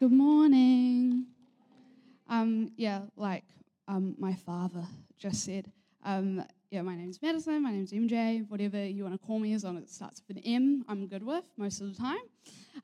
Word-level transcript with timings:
Good 0.00 0.10
morning. 0.10 1.26
Um, 2.28 2.72
yeah, 2.76 3.02
like 3.16 3.44
um, 3.86 4.16
my 4.18 4.34
father 4.34 4.84
just 5.16 5.44
said, 5.44 5.70
um, 6.04 6.44
yeah, 6.72 6.82
my 6.82 6.96
name's 6.96 7.22
Madison, 7.22 7.62
my 7.62 7.70
name's 7.70 7.92
MJ, 7.92 8.44
whatever 8.48 8.84
you 8.84 9.04
want 9.04 9.18
to 9.18 9.24
call 9.24 9.38
me, 9.38 9.52
as 9.52 9.62
long 9.62 9.76
as 9.76 9.84
it 9.84 9.90
starts 9.90 10.20
with 10.26 10.38
an 10.38 10.42
M, 10.44 10.84
I'm 10.88 11.06
good 11.06 11.22
with 11.22 11.44
most 11.56 11.80
of 11.80 11.94
the 11.94 11.96
time. 11.96 12.24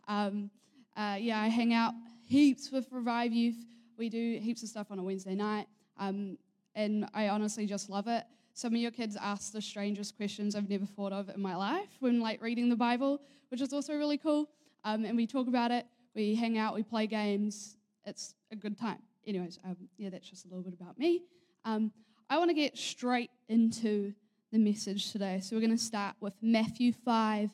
Um, 0.07 0.51
uh, 0.97 1.17
yeah, 1.19 1.41
I 1.41 1.49
hang 1.49 1.75
out 1.75 1.95
heaps 2.29 2.71
with 2.71 2.87
Revive 2.93 3.33
Youth. 3.33 3.57
We 3.99 4.09
do 4.09 4.39
heaps 4.41 4.63
of 4.63 4.69
stuff 4.69 4.87
on 4.93 5.01
a 5.01 5.03
Wednesday 5.03 5.35
night, 5.35 5.67
um, 5.99 6.39
and 6.77 7.09
I 7.13 7.29
honestly 7.29 7.67
just 7.67 7.91
love 7.91 8.07
it. 8.07 8.23
Some 8.55 8.73
of 8.73 8.81
your 8.81 8.93
kids 8.93 9.17
ask 9.21 9.53
the 9.53 9.61
strangest 9.61 10.17
questions 10.17 10.55
I've 10.55 10.71
never 10.71 10.87
thought 10.87 11.13
of 11.13 11.29
in 11.29 11.43
my 11.43 11.57
life 11.57 11.89
when 11.99 12.21
like 12.21 12.41
reading 12.41 12.69
the 12.69 12.77
Bible, 12.77 13.21
which 13.49 13.61
is 13.61 13.73
also 13.73 13.95
really 13.95 14.17
cool. 14.17 14.49
Um, 14.85 15.05
and 15.05 15.17
we 15.17 15.27
talk 15.27 15.49
about 15.49 15.73
it, 15.73 15.87
we 16.15 16.35
hang 16.35 16.59
out, 16.59 16.75
we 16.75 16.83
play 16.83 17.07
games. 17.07 17.77
It's 18.05 18.35
a 18.51 18.57
good 18.57 18.79
time. 18.79 18.99
Anyways, 19.27 19.59
um, 19.65 19.77
yeah, 19.97 20.11
that's 20.11 20.29
just 20.29 20.47
a 20.47 20.49
little 20.49 20.63
bit 20.63 20.75
about 20.75 20.99
me. 20.99 21.23
Um, 21.65 21.93
I 22.29 22.39
want 22.39 22.51
to 22.51 22.55
get 22.55 22.77
straight 22.77 23.31
into 23.49 24.15
the 24.53 24.59
message 24.59 25.13
today. 25.13 25.41
So 25.43 25.55
we're 25.55 25.61
going 25.61 25.77
to 25.77 25.83
start 25.83 26.17
with 26.21 26.35
Matthew 26.43 26.93
5, 26.93 27.51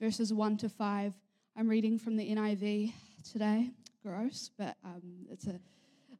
verses 0.00 0.32
1 0.32 0.56
to 0.58 0.68
5. 0.68 1.14
I'm 1.56 1.68
reading 1.68 1.98
from 1.98 2.16
the 2.16 2.28
NIV 2.30 2.92
today. 3.30 3.70
Gross, 4.02 4.50
but 4.58 4.76
um, 4.84 5.02
it's 5.30 5.46
a. 5.46 5.60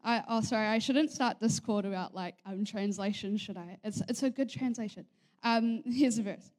I, 0.05 0.23
oh, 0.29 0.41
sorry, 0.41 0.66
I 0.66 0.79
shouldn't 0.79 1.11
start 1.11 1.38
quote 1.65 1.85
about 1.85 2.15
like 2.15 2.35
um, 2.47 2.65
translation, 2.65 3.37
should 3.37 3.57
I? 3.57 3.79
It's, 3.83 4.02
it's 4.09 4.23
a 4.23 4.30
good 4.30 4.51
translation. 4.51 5.07
Um, 5.43 5.83
here's 5.87 6.19
a 6.19 6.23
verse. 6.23 6.51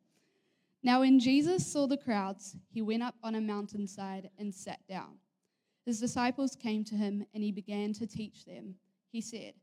Now, 0.83 1.01
when 1.01 1.19
Jesus 1.19 1.71
saw 1.71 1.85
the 1.85 1.97
crowds, 1.97 2.55
he 2.73 2.81
went 2.81 3.03
up 3.03 3.15
on 3.23 3.35
a 3.35 3.41
mountainside 3.41 4.29
and 4.39 4.53
sat 4.53 4.79
down. 4.89 5.19
His 5.85 5.99
disciples 5.99 6.55
came 6.55 6.83
to 6.85 6.95
him, 6.95 7.25
and 7.33 7.43
he 7.43 7.51
began 7.51 7.93
to 7.93 8.07
teach 8.07 8.45
them. 8.45 8.75
He 9.11 9.21
said, 9.21 9.53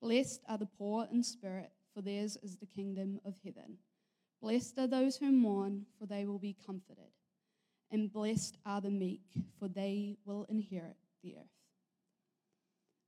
Blessed 0.00 0.40
are 0.48 0.58
the 0.58 0.66
poor 0.66 1.06
in 1.12 1.22
spirit, 1.22 1.72
for 1.92 2.02
theirs 2.02 2.36
is 2.42 2.56
the 2.56 2.66
kingdom 2.66 3.20
of 3.24 3.34
heaven. 3.44 3.78
Blessed 4.40 4.78
are 4.78 4.86
those 4.86 5.16
who 5.16 5.32
mourn, 5.32 5.86
for 5.98 6.06
they 6.06 6.24
will 6.24 6.38
be 6.38 6.56
comforted. 6.66 7.12
And 7.90 8.12
blessed 8.12 8.56
are 8.64 8.80
the 8.80 8.90
meek, 8.90 9.22
for 9.58 9.68
they 9.68 10.16
will 10.24 10.46
inherit 10.48 10.96
the 11.22 11.36
earth. 11.36 11.60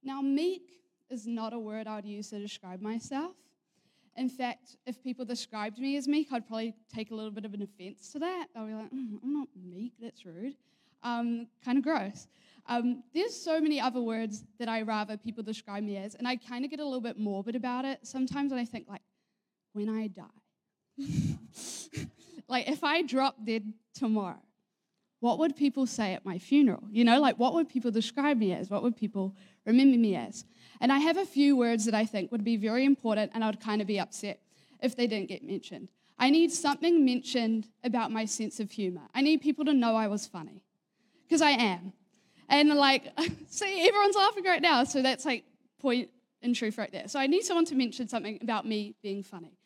Now, 0.03 0.21
meek 0.21 0.83
is 1.09 1.27
not 1.27 1.53
a 1.53 1.59
word 1.59 1.87
I 1.87 1.97
would 1.97 2.05
use 2.05 2.31
to 2.31 2.41
describe 2.41 2.81
myself. 2.81 3.37
In 4.17 4.29
fact, 4.29 4.77
if 4.87 5.03
people 5.03 5.25
described 5.25 5.79
me 5.79 5.97
as 5.97 6.07
meek, 6.07 6.29
I'd 6.33 6.47
probably 6.47 6.75
take 6.95 7.11
a 7.11 7.15
little 7.15 7.31
bit 7.31 7.45
of 7.45 7.55
an 7.55 7.63
offense 7.63 8.11
to 8.13 8.19
that. 8.19 8.49
I'll 8.55 8.67
be 8.67 8.75
like, 8.75 8.91
mm, 8.93 9.19
I'm 9.23 9.33
not 9.33 9.49
meek, 9.57 9.93
that's 10.01 10.27
rude. 10.27 10.55
Um, 11.03 11.49
kind 11.65 11.79
of 11.79 11.85
gross. 11.85 12.29
Um, 12.67 13.03
there's 13.15 13.35
so 13.35 13.61
many 13.61 13.81
other 13.81 14.01
words 14.01 14.45
that 14.59 14.69
I 14.69 14.83
rather 14.83 15.17
people 15.17 15.43
describe 15.43 15.83
me 15.83 15.97
as, 15.97 16.15
and 16.15 16.29
I 16.29 16.37
kind 16.37 16.65
of 16.65 16.71
get 16.71 16.79
a 16.79 16.85
little 16.85 17.01
bit 17.01 17.19
morbid 17.19 17.57
about 17.57 17.85
it 17.85 18.01
sometimes 18.03 18.53
when 18.53 18.61
I 18.61 18.65
think, 18.65 18.87
like, 18.89 19.03
when 19.73 19.89
I 19.89 20.09
die. 20.09 20.25
like, 22.49 22.69
if 22.69 22.85
I 22.85 23.03
drop 23.03 23.37
dead 23.45 23.73
tomorrow, 23.95 24.43
what 25.23 25.39
would 25.39 25.55
people 25.55 25.87
say 25.87 26.15
at 26.15 26.25
my 26.25 26.37
funeral? 26.37 26.83
You 26.91 27.05
know, 27.05 27.21
like, 27.21 27.39
what 27.39 27.55
would 27.55 27.69
people 27.69 27.93
describe 27.93 28.39
me 28.39 28.53
as? 28.53 28.69
What 28.69 28.83
would 28.83 28.97
people 28.97 29.37
remember 29.65 29.97
me 29.97 30.17
as? 30.17 30.45
And 30.81 30.93
I 30.93 30.99
have 30.99 31.17
a 31.17 31.25
few 31.25 31.57
words 31.57 31.85
that 31.85 31.95
I 31.95 32.05
think 32.05 32.33
would 32.33 32.43
be 32.43 32.57
very 32.57 32.85
important, 32.85 33.31
and 33.33 33.45
I 33.45 33.47
would 33.47 33.61
kind 33.61 33.81
of 33.81 33.87
be 33.87 34.01
upset 34.01 34.41
if 34.83 34.97
they 34.97 35.07
didn't 35.07 35.29
get 35.29 35.45
mentioned. 35.45 35.91
I 36.19 36.29
need 36.31 36.51
something 36.51 37.05
mentioned 37.05 37.69
about 37.85 38.11
my 38.11 38.25
sense 38.25 38.59
of 38.59 38.73
humor. 38.73 39.03
I 39.15 39.21
need 39.21 39.41
people 39.41 39.65
to 39.67 39.73
know 39.73 39.95
I 39.95 40.09
was 40.09 40.27
funny, 40.27 40.65
because 41.25 41.41
I 41.41 41.51
am. 41.51 41.93
And 42.49 42.71
like, 42.71 43.13
see, 43.49 43.87
everyone's 43.87 44.17
laughing 44.17 44.43
right 44.43 44.61
now, 44.61 44.83
so 44.83 45.03
that's 45.03 45.25
like 45.25 45.45
point 45.81 46.11
in 46.43 46.53
truth 46.53 46.79
right 46.79 46.91
there. 46.91 47.07
So 47.07 47.21
I 47.21 47.29
need 47.29 47.45
someone 47.45 47.67
to 47.67 47.77
mention 47.77 48.09
something 48.09 48.41
about 48.43 48.67
me 48.67 48.97
being 49.05 49.23
funny. 49.23 49.57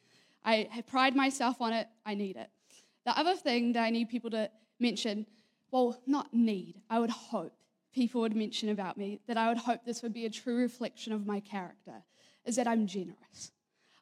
I 0.45 0.85
pride 0.87 1.17
myself 1.17 1.63
on 1.63 1.73
it, 1.73 1.89
I 2.05 2.15
need 2.15 2.37
it. 2.37 2.51
The 3.07 3.19
other 3.19 3.37
thing 3.37 3.73
that 3.73 3.83
I 3.83 3.89
need 3.89 4.11
people 4.11 4.31
to 4.31 4.51
mention, 4.79 5.27
well, 5.71 6.01
not 6.07 6.33
need, 6.33 6.81
I 6.89 6.99
would 6.99 7.11
hope 7.11 7.53
people 7.93 8.21
would 8.21 8.37
mention 8.37 8.69
about 8.69 8.99
me, 8.99 9.21
that 9.27 9.39
I 9.39 9.49
would 9.49 9.57
hope 9.57 9.85
this 9.85 10.03
would 10.03 10.13
be 10.13 10.27
a 10.27 10.31
true 10.31 10.57
reflection 10.57 11.13
of 11.13 11.27
my 11.27 11.41
character, 11.41 12.05
is 12.45 12.57
that 12.57 12.69
I'm 12.69 12.87
generous. 12.87 13.53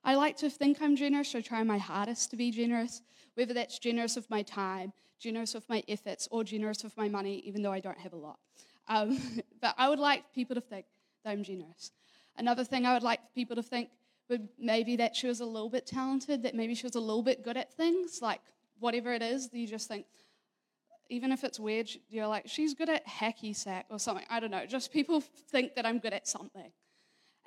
I 0.02 0.16
like 0.16 0.36
to 0.38 0.50
think 0.50 0.82
I'm 0.82 0.96
generous, 0.96 1.34
I 1.34 1.40
try 1.40 1.62
my 1.62 1.78
hardest 1.78 2.30
to 2.30 2.36
be 2.36 2.50
generous, 2.50 3.02
whether 3.34 3.54
that's 3.54 3.78
generous 3.78 4.16
with 4.16 4.28
my 4.28 4.42
time, 4.42 4.92
generous 5.18 5.54
with 5.54 5.68
my 5.68 5.82
efforts, 5.88 6.28
or 6.30 6.44
generous 6.44 6.82
with 6.82 6.96
my 6.96 7.08
money, 7.08 7.36
even 7.46 7.62
though 7.62 7.72
I 7.72 7.80
don't 7.80 7.98
have 7.98 8.12
a 8.12 8.16
lot. 8.16 8.38
Um, 8.88 9.18
but 9.60 9.74
I 9.78 9.88
would 9.88 9.98
like 9.98 10.32
people 10.34 10.54
to 10.56 10.60
think 10.60 10.86
that 11.24 11.30
I'm 11.30 11.42
generous. 11.42 11.92
Another 12.36 12.64
thing 12.64 12.84
I 12.84 12.94
would 12.94 13.02
like 13.02 13.20
people 13.34 13.56
to 13.56 13.62
think 13.62 13.90
would 14.28 14.48
maybe 14.58 14.96
that 14.96 15.14
she 15.14 15.26
was 15.26 15.40
a 15.40 15.46
little 15.46 15.70
bit 15.70 15.86
talented, 15.86 16.42
that 16.42 16.54
maybe 16.54 16.74
she 16.74 16.84
was 16.86 16.96
a 16.96 17.00
little 17.00 17.22
bit 17.22 17.44
good 17.44 17.56
at 17.56 17.72
things, 17.74 18.20
like 18.20 18.40
whatever 18.80 19.12
it 19.12 19.22
is, 19.22 19.48
you 19.52 19.66
just 19.66 19.88
think, 19.88 20.06
even 21.14 21.30
if 21.30 21.44
it's 21.44 21.60
weird, 21.60 21.88
you're 22.08 22.26
like, 22.26 22.48
she's 22.48 22.74
good 22.74 22.88
at 22.88 23.06
hacky 23.06 23.54
sack 23.54 23.86
or 23.88 23.98
something. 23.98 24.26
I 24.28 24.40
don't 24.40 24.50
know. 24.50 24.66
Just 24.66 24.92
people 24.92 25.20
think 25.20 25.76
that 25.76 25.86
I'm 25.86 25.98
good 25.98 26.12
at 26.12 26.26
something. 26.26 26.72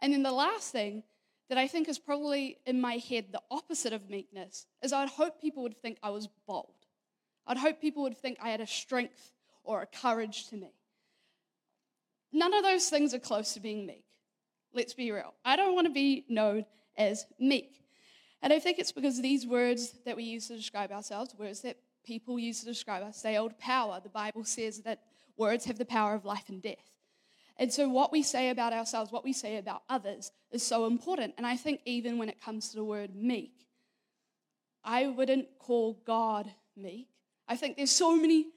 And 0.02 0.14
then 0.14 0.24
the 0.24 0.32
last 0.32 0.72
thing 0.72 1.04
that 1.50 1.58
I 1.58 1.68
think 1.68 1.90
is 1.90 2.00
probably 2.00 2.60
in 2.66 2.80
my 2.80 2.96
head 2.96 3.26
the 3.32 3.42
opposite 3.52 3.94
of 3.94 4.10
meekness 4.10 4.66
is 4.82 4.94
I'd 4.94 5.10
hope 5.10 5.42
people 5.42 5.64
would 5.64 5.82
think 5.82 5.98
I 6.02 6.10
was 6.12 6.30
bold. 6.48 6.74
I'd 7.46 7.58
hope 7.58 7.82
people 7.82 8.04
would 8.04 8.18
think 8.18 8.38
I 8.42 8.50
had 8.50 8.62
a 8.62 8.68
strength 8.68 9.34
or 9.64 9.82
a 9.82 9.86
courage 9.86 10.48
to 10.50 10.56
me. 10.56 10.72
None 12.32 12.54
of 12.54 12.64
those 12.64 12.90
things 12.90 13.14
are 13.14 13.20
close 13.20 13.54
to 13.54 13.60
being 13.60 13.86
meek. 13.86 14.06
Let's 14.74 14.94
be 14.94 15.12
real. 15.12 15.34
I 15.44 15.56
don't 15.56 15.76
want 15.76 15.88
to 15.88 15.94
be 15.94 16.26
known 16.30 16.66
as 16.98 17.26
meek. 17.40 17.82
And 18.42 18.54
I 18.54 18.60
think 18.60 18.80
it's 18.80 18.92
because 18.92 19.22
these 19.22 19.46
words 19.46 19.94
that 20.06 20.16
we 20.16 20.24
use 20.24 20.48
to 20.48 20.56
describe 20.56 20.92
ourselves, 20.92 21.34
words 21.36 21.62
that 21.62 21.78
people 22.08 22.40
use 22.40 22.62
to 22.62 22.66
describe 22.66 23.04
us, 23.04 23.22
they 23.22 23.36
hold 23.36 23.60
power. 23.60 24.00
The 24.02 24.10
Bible 24.10 24.46
says 24.46 24.80
that 24.80 25.02
words 25.36 25.66
have 25.66 25.78
the 25.78 25.86
power 25.86 26.16
of 26.16 26.26
life 26.26 26.48
and 26.48 26.62
death. 26.62 26.90
And 27.58 27.72
so, 27.74 27.90
what 27.90 28.12
we 28.12 28.24
say 28.24 28.50
about 28.50 28.72
ourselves, 28.72 29.12
what 29.12 29.26
we 29.26 29.34
say 29.34 29.58
about 29.58 29.82
others, 29.90 30.32
is 30.52 30.64
so 30.64 30.86
important. 30.86 31.34
And 31.38 31.46
I 31.46 31.58
think, 31.58 31.82
even 31.86 32.18
when 32.18 32.30
it 32.30 32.42
comes 32.42 32.70
to 32.70 32.78
the 32.78 32.84
word 32.84 33.16
meek, 33.16 33.54
I 34.84 35.08
wouldn't 35.08 35.48
call 35.60 36.00
God 36.06 36.50
meek. 36.76 37.10
I 37.48 37.56
think 37.58 37.76
there's 37.76 37.92
so 37.92 38.16
many 38.16 38.48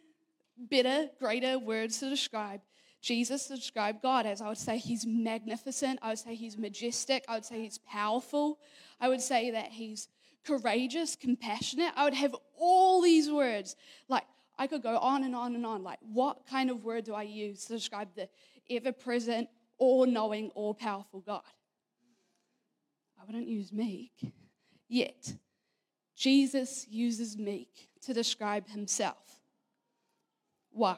better, 0.56 1.08
greater 1.18 1.58
words 1.58 1.98
to 2.00 2.10
describe 2.10 2.60
Jesus 3.00 3.46
to 3.46 3.56
describe 3.56 4.02
God 4.02 4.26
as 4.26 4.42
I 4.42 4.48
would 4.48 4.58
say 4.58 4.76
he's 4.76 5.06
magnificent, 5.06 5.98
I 6.02 6.10
would 6.10 6.18
say 6.18 6.34
he's 6.34 6.58
majestic, 6.58 7.24
I 7.28 7.34
would 7.34 7.44
say 7.44 7.62
he's 7.62 7.78
powerful, 7.78 8.58
I 9.00 9.08
would 9.08 9.22
say 9.22 9.50
that 9.52 9.68
he's 9.68 10.08
courageous, 10.44 11.16
compassionate. 11.16 11.92
I 11.96 12.04
would 12.04 12.14
have 12.14 12.34
all 12.58 13.00
these 13.02 13.30
words. 13.30 13.76
Like, 14.08 14.24
I 14.58 14.66
could 14.66 14.82
go 14.82 14.98
on 14.98 15.24
and 15.24 15.34
on 15.34 15.54
and 15.54 15.64
on. 15.64 15.82
Like, 15.82 15.98
what 16.00 16.46
kind 16.46 16.70
of 16.70 16.84
word 16.84 17.04
do 17.04 17.14
I 17.14 17.22
use 17.22 17.64
to 17.66 17.74
describe 17.74 18.08
the 18.14 18.28
ever 18.70 18.92
present, 18.92 19.48
all 19.78 20.06
knowing, 20.06 20.50
all 20.54 20.74
powerful 20.74 21.20
God? 21.20 21.42
I 23.20 23.24
wouldn't 23.24 23.48
use 23.48 23.72
meek. 23.72 24.12
Yet, 24.88 25.34
Jesus 26.16 26.86
uses 26.90 27.38
meek 27.38 27.88
to 28.02 28.12
describe 28.12 28.68
himself. 28.68 29.40
Why? 30.72 30.96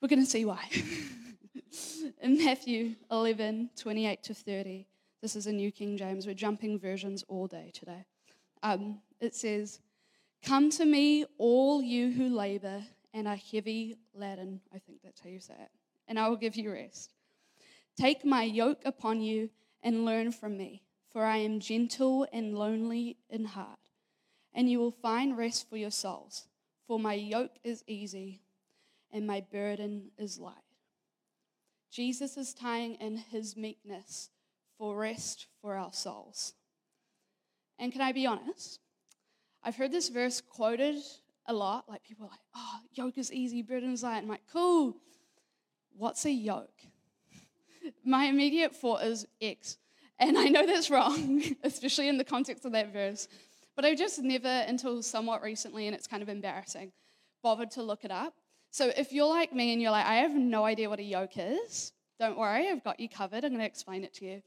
We're 0.00 0.08
going 0.08 0.24
to 0.24 0.30
see 0.30 0.44
why. 0.44 0.68
In 2.22 2.36
Matthew 2.44 2.96
11, 3.10 3.70
28 3.76 4.22
to 4.24 4.34
30, 4.34 4.86
this 5.24 5.36
is 5.36 5.46
a 5.46 5.52
New 5.52 5.72
King 5.72 5.96
James. 5.96 6.26
We're 6.26 6.34
jumping 6.34 6.78
versions 6.78 7.24
all 7.28 7.46
day 7.46 7.70
today. 7.72 8.04
Um, 8.62 8.98
it 9.20 9.34
says, 9.34 9.80
Come 10.44 10.68
to 10.72 10.84
me, 10.84 11.24
all 11.38 11.80
you 11.80 12.10
who 12.10 12.28
labor 12.28 12.82
and 13.14 13.26
are 13.26 13.38
heavy 13.50 13.96
laden. 14.12 14.60
I 14.70 14.80
think 14.80 14.98
that's 15.02 15.22
how 15.22 15.30
you 15.30 15.40
say 15.40 15.54
it. 15.54 15.70
And 16.08 16.18
I 16.18 16.28
will 16.28 16.36
give 16.36 16.56
you 16.56 16.70
rest. 16.70 17.14
Take 17.96 18.22
my 18.26 18.42
yoke 18.42 18.82
upon 18.84 19.22
you 19.22 19.48
and 19.82 20.04
learn 20.04 20.30
from 20.30 20.58
me, 20.58 20.82
for 21.10 21.24
I 21.24 21.38
am 21.38 21.58
gentle 21.58 22.26
and 22.30 22.54
lonely 22.54 23.16
in 23.30 23.46
heart, 23.46 23.78
and 24.52 24.70
you 24.70 24.78
will 24.78 24.90
find 24.90 25.38
rest 25.38 25.70
for 25.70 25.78
your 25.78 25.90
souls. 25.90 26.48
For 26.86 26.98
my 26.98 27.14
yoke 27.14 27.56
is 27.64 27.82
easy 27.86 28.42
and 29.10 29.26
my 29.26 29.42
burden 29.50 30.10
is 30.18 30.38
light. 30.38 30.52
Jesus 31.90 32.36
is 32.36 32.52
tying 32.52 32.96
in 32.96 33.16
his 33.16 33.56
meekness 33.56 34.28
for 34.78 34.96
rest 34.96 35.46
for 35.60 35.76
our 35.76 35.92
souls. 35.92 36.54
And 37.78 37.92
can 37.92 38.00
I 38.00 38.12
be 38.12 38.26
honest? 38.26 38.80
I've 39.62 39.76
heard 39.76 39.92
this 39.92 40.08
verse 40.08 40.40
quoted 40.40 40.96
a 41.46 41.52
lot. 41.52 41.88
Like 41.88 42.04
people 42.04 42.26
are 42.26 42.30
like, 42.30 42.40
oh, 42.54 42.78
yoke 42.92 43.18
is 43.18 43.32
easy, 43.32 43.62
burden 43.62 43.92
is 43.92 44.02
light. 44.02 44.18
I'm 44.18 44.28
like, 44.28 44.42
cool. 44.52 44.96
What's 45.96 46.24
a 46.26 46.30
yoke? 46.30 46.82
My 48.04 48.24
immediate 48.24 48.74
thought 48.74 49.02
is 49.02 49.26
X. 49.40 49.78
And 50.18 50.38
I 50.38 50.44
know 50.44 50.66
that's 50.66 50.90
wrong, 50.90 51.42
especially 51.64 52.08
in 52.08 52.18
the 52.18 52.24
context 52.24 52.64
of 52.64 52.72
that 52.72 52.92
verse. 52.92 53.28
But 53.74 53.84
I've 53.84 53.98
just 53.98 54.22
never, 54.22 54.48
until 54.48 55.02
somewhat 55.02 55.42
recently, 55.42 55.86
and 55.86 55.96
it's 55.96 56.06
kind 56.06 56.22
of 56.22 56.28
embarrassing, 56.28 56.92
bothered 57.42 57.72
to 57.72 57.82
look 57.82 58.04
it 58.04 58.12
up. 58.12 58.34
So 58.70 58.92
if 58.96 59.12
you're 59.12 59.28
like 59.28 59.52
me 59.52 59.72
and 59.72 59.82
you're 59.82 59.90
like, 59.90 60.06
I 60.06 60.16
have 60.16 60.34
no 60.34 60.64
idea 60.64 60.88
what 60.88 61.00
a 61.00 61.04
yoke 61.04 61.36
is, 61.36 61.92
don't 62.18 62.38
worry, 62.38 62.68
I've 62.68 62.84
got 62.84 63.00
you 63.00 63.08
covered. 63.08 63.44
I'm 63.44 63.50
going 63.50 63.60
to 63.60 63.66
explain 63.66 64.04
it 64.04 64.14
to 64.14 64.24
you. 64.24 64.42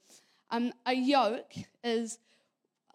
Um, 0.49 0.73
a 0.85 0.93
yoke 0.93 1.53
is 1.83 2.19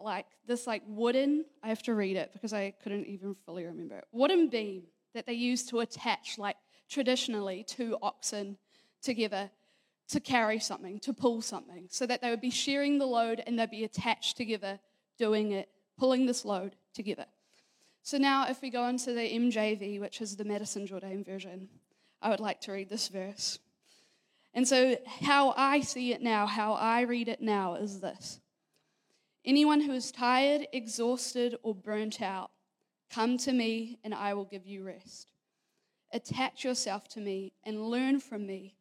like 0.00 0.26
this 0.46 0.66
like 0.66 0.82
wooden, 0.86 1.44
I 1.62 1.69
have 1.69 1.82
to 1.84 1.94
read 1.94 2.16
it 2.16 2.30
because 2.32 2.52
I 2.52 2.74
couldn't 2.82 3.06
even 3.06 3.36
fully 3.46 3.64
remember 3.64 3.98
it. 3.98 4.04
Wooden 4.12 4.48
beam 4.48 4.84
that 5.14 5.26
they 5.26 5.34
used 5.34 5.69
to 5.69 5.80
attach 5.80 6.38
like 6.38 6.56
traditionally 6.88 7.64
two 7.64 7.96
oxen 8.02 8.56
together 9.02 9.50
to 10.08 10.20
carry 10.20 10.58
something, 10.58 10.98
to 11.00 11.12
pull 11.12 11.40
something, 11.40 11.86
so 11.90 12.06
that 12.06 12.20
they 12.20 12.30
would 12.30 12.40
be 12.40 12.50
sharing 12.50 12.98
the 12.98 13.06
load 13.06 13.42
and 13.46 13.58
they'd 13.58 13.70
be 13.70 13.84
attached 13.84 14.36
together 14.36 14.78
doing 15.19 15.52
it, 15.52 15.69
pulling 15.98 16.26
this 16.26 16.44
load 16.44 16.76
together. 16.94 17.26
So 18.02 18.19
now, 18.19 18.48
if 18.48 18.60
we 18.60 18.70
go 18.70 18.88
into 18.88 19.12
the 19.12 19.20
MJV, 19.20 20.00
which 20.00 20.20
is 20.20 20.36
the 20.36 20.44
Madison 20.44 20.86
Jordan 20.86 21.22
version, 21.22 21.69
I 22.20 22.30
would 22.30 22.40
like 22.40 22.60
to 22.62 22.72
read 22.72 22.90
this 22.90 23.08
verse. 23.08 23.58
And 24.54 24.69
so, 24.69 24.99
how 25.22 25.54
I 25.56 25.81
see 25.81 26.12
it 26.12 26.20
now, 26.20 26.46
how 26.46 26.75
I 26.75 27.02
read 27.02 27.28
it 27.28 27.40
now, 27.40 27.75
is 27.75 28.00
this 28.00 28.40
Anyone 29.44 29.81
who 29.81 29.93
is 29.93 30.12
tired, 30.12 30.69
exhausted, 30.72 31.56
or 31.62 31.75
burnt 31.75 32.22
out, 32.22 32.50
come 33.10 33.37
to 33.38 33.52
me 33.52 33.99
and 34.04 34.14
I 34.14 34.34
will 34.34 34.44
give 34.44 34.66
you 34.66 34.84
rest. 34.84 35.31
Attach 36.12 36.64
yourself 36.64 37.08
to 37.08 37.20
me 37.20 37.52
and 37.64 37.88
learn 37.88 38.20
from 38.20 38.46
me, 38.46 38.76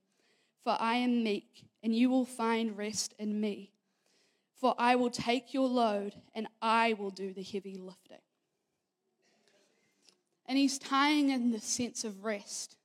for 0.64 0.76
I 0.80 0.96
am 0.96 1.24
meek, 1.24 1.66
and 1.82 1.96
you 1.96 2.10
will 2.10 2.26
find 2.26 2.78
rest 2.78 3.16
in 3.18 3.40
me. 3.40 3.72
For 4.60 4.76
I 4.78 4.96
will 4.96 5.10
take 5.10 5.54
your 5.54 5.68
load 5.68 6.14
and 6.36 6.48
I 6.62 6.94
will 6.94 7.10
do 7.10 7.34
the 7.34 7.42
heavy 7.42 7.76
lifting. 7.76 8.18
And 10.46 10.58
he's 10.58 10.78
tying 10.78 11.30
in 11.30 11.52
the 11.52 11.60
sense 11.60 12.04
of 12.04 12.24
rest 12.24 12.76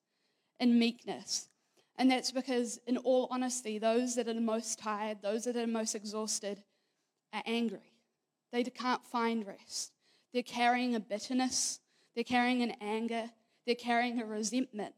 and 0.58 0.78
meekness. 0.78 1.48
And 1.98 2.10
that's 2.10 2.30
because, 2.30 2.78
in 2.86 2.98
all 2.98 3.28
honesty, 3.30 3.78
those 3.78 4.14
that 4.16 4.28
are 4.28 4.34
the 4.34 4.40
most 4.40 4.78
tired, 4.78 5.18
those 5.22 5.44
that 5.44 5.56
are 5.56 5.62
the 5.62 5.66
most 5.66 5.94
exhausted, 5.94 6.62
are 7.32 7.42
angry. 7.46 7.92
They 8.52 8.64
can't 8.64 9.04
find 9.06 9.46
rest. 9.46 9.92
They're 10.32 10.42
carrying 10.42 10.94
a 10.94 11.00
bitterness, 11.00 11.80
they're 12.14 12.24
carrying 12.24 12.62
an 12.62 12.74
anger, 12.80 13.30
they're 13.64 13.74
carrying 13.74 14.20
a 14.20 14.26
resentment. 14.26 14.94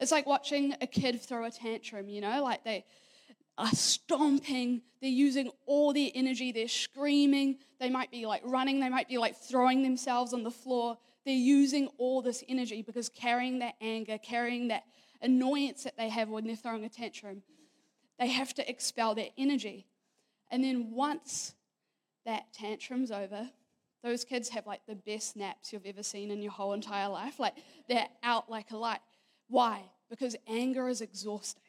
It's 0.00 0.10
like 0.10 0.26
watching 0.26 0.74
a 0.80 0.86
kid 0.86 1.20
throw 1.20 1.44
a 1.44 1.50
tantrum, 1.50 2.08
you 2.08 2.20
know, 2.20 2.42
like 2.42 2.64
they 2.64 2.84
are 3.58 3.68
stomping, 3.68 4.82
they're 5.00 5.10
using 5.10 5.50
all 5.66 5.92
their 5.92 6.10
energy, 6.14 6.52
they're 6.52 6.68
screaming, 6.68 7.58
they 7.78 7.90
might 7.90 8.10
be 8.10 8.24
like 8.26 8.42
running, 8.44 8.80
they 8.80 8.88
might 8.88 9.08
be 9.08 9.18
like 9.18 9.36
throwing 9.36 9.82
themselves 9.82 10.32
on 10.32 10.42
the 10.42 10.50
floor, 10.50 10.96
they're 11.24 11.34
using 11.34 11.88
all 11.98 12.22
this 12.22 12.42
energy 12.48 12.82
because 12.82 13.08
carrying 13.08 13.58
that 13.58 13.74
anger, 13.80 14.18
carrying 14.18 14.68
that 14.68 14.84
annoyance 15.22 15.84
that 15.84 15.96
they 15.96 16.08
have 16.08 16.28
when 16.28 16.46
they're 16.46 16.56
throwing 16.56 16.84
a 16.84 16.88
tantrum, 16.88 17.42
they 18.18 18.28
have 18.28 18.54
to 18.54 18.68
expel 18.68 19.14
that 19.14 19.30
energy. 19.38 19.86
And 20.50 20.62
then 20.62 20.90
once 20.90 21.54
that 22.24 22.52
tantrum's 22.52 23.10
over, 23.10 23.50
those 24.02 24.24
kids 24.24 24.48
have 24.50 24.66
like 24.66 24.84
the 24.86 24.96
best 24.96 25.36
naps 25.36 25.72
you've 25.72 25.86
ever 25.86 26.02
seen 26.02 26.30
in 26.30 26.42
your 26.42 26.52
whole 26.52 26.72
entire 26.72 27.08
life. 27.08 27.38
Like 27.38 27.54
they're 27.88 28.08
out 28.22 28.50
like 28.50 28.70
a 28.70 28.76
light. 28.76 29.00
Why? 29.48 29.82
Because 30.10 30.36
anger 30.48 30.88
is 30.88 31.00
exhausting. 31.00 31.62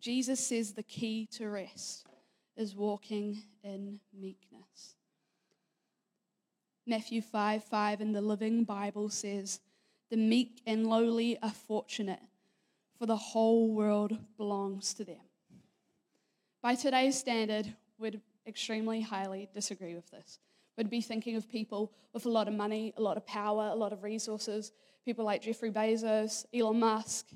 Jesus 0.00 0.46
says 0.46 0.72
the 0.72 0.82
key 0.82 1.26
to 1.32 1.48
rest 1.48 2.06
is 2.56 2.76
walking 2.76 3.42
in 3.64 3.98
meekness. 4.16 4.94
Matthew 6.86 7.20
5 7.20 7.64
5 7.64 8.00
in 8.00 8.12
the 8.12 8.20
Living 8.20 8.62
Bible 8.62 9.08
says, 9.08 9.60
The 10.10 10.16
meek 10.16 10.62
and 10.66 10.86
lowly 10.86 11.38
are 11.42 11.50
fortunate, 11.50 12.20
for 12.98 13.06
the 13.06 13.16
whole 13.16 13.72
world 13.74 14.16
belongs 14.36 14.94
to 14.94 15.04
them. 15.04 15.20
By 16.62 16.74
today's 16.74 17.18
standard, 17.18 17.74
we'd 17.98 18.20
extremely 18.46 19.00
highly 19.00 19.48
disagree 19.52 19.94
with 19.94 20.10
this. 20.10 20.38
We'd 20.76 20.90
be 20.90 21.00
thinking 21.00 21.36
of 21.36 21.48
people 21.48 21.92
with 22.12 22.26
a 22.26 22.28
lot 22.28 22.48
of 22.48 22.54
money, 22.54 22.94
a 22.96 23.02
lot 23.02 23.16
of 23.16 23.26
power, 23.26 23.70
a 23.72 23.74
lot 23.74 23.92
of 23.92 24.02
resources, 24.02 24.72
people 25.04 25.24
like 25.24 25.42
Jeffrey 25.42 25.70
Bezos, 25.70 26.44
Elon 26.54 26.78
Musk, 26.78 27.26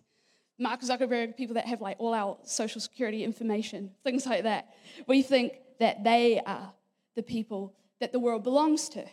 Mark 0.59 0.83
Zuckerberg, 0.83 1.37
people 1.37 1.55
that 1.55 1.67
have 1.67 1.81
like 1.81 1.97
all 1.99 2.15
our 2.15 2.37
social 2.45 2.81
security 2.81 3.25
information, 3.25 3.91
things 4.05 4.27
like 4.27 4.43
that. 4.45 4.75
We 5.07 5.23
think 5.23 5.55
that 5.79 6.05
they 6.05 6.41
are 6.41 6.73
the 7.17 7.23
people 7.23 7.75
that 7.99 8.13
the 8.13 8.19
world 8.19 8.45
belongs 8.45 8.89
to. 8.91 9.05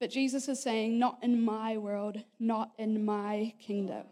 But 0.00 0.10
Jesus 0.10 0.48
is 0.48 0.62
saying, 0.62 0.98
Not 0.98 1.18
in 1.22 1.42
my 1.42 1.76
world, 1.76 2.22
not 2.38 2.72
in 2.78 3.04
my 3.04 3.54
kingdom. 3.60 4.04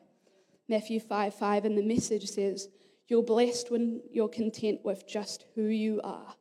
Matthew 0.68 0.98
5 0.98 1.34
5 1.34 1.64
in 1.64 1.76
the 1.76 1.82
message 1.82 2.28
says, 2.28 2.68
You're 3.08 3.22
blessed 3.22 3.70
when 3.70 4.02
you're 4.10 4.28
content 4.28 4.80
with 4.84 5.06
just 5.06 5.44
who 5.54 5.64
you 5.66 6.00
are. 6.02 6.34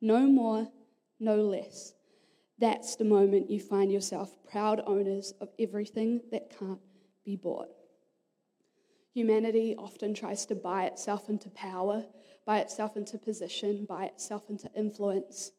No 0.00 0.20
more, 0.26 0.68
no 1.18 1.36
less. 1.36 1.94
That's 2.58 2.94
the 2.94 3.04
moment 3.04 3.50
you 3.50 3.58
find 3.58 3.90
yourself 3.90 4.36
proud 4.48 4.82
owners 4.86 5.32
of 5.40 5.48
everything 5.58 6.20
that 6.30 6.56
can't 6.56 6.80
be 7.24 7.34
bought. 7.34 7.68
Humanity 9.14 9.74
often 9.76 10.14
tries 10.14 10.46
to 10.46 10.54
buy 10.54 10.84
itself 10.84 11.28
into 11.28 11.50
power, 11.50 12.04
buy 12.46 12.60
itself 12.60 12.96
into 12.96 13.18
position, 13.18 13.84
buy 13.84 14.04
itself 14.04 14.48
into 14.48 14.70
influence. 14.76 15.50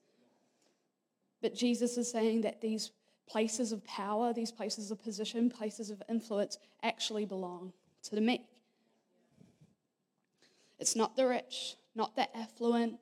But 1.41 1.53
Jesus 1.53 1.97
is 1.97 2.09
saying 2.09 2.41
that 2.41 2.61
these 2.61 2.91
places 3.27 3.71
of 3.71 3.83
power, 3.85 4.33
these 4.33 4.51
places 4.51 4.91
of 4.91 5.01
position, 5.01 5.49
places 5.49 5.89
of 5.89 6.01
influence 6.09 6.57
actually 6.81 7.25
belong 7.25 7.73
to 8.03 8.15
the 8.15 8.21
meek. 8.21 8.41
It's 10.79 10.95
not 10.95 11.15
the 11.15 11.27
rich, 11.27 11.75
not 11.95 12.15
the 12.15 12.35
affluent, 12.35 12.99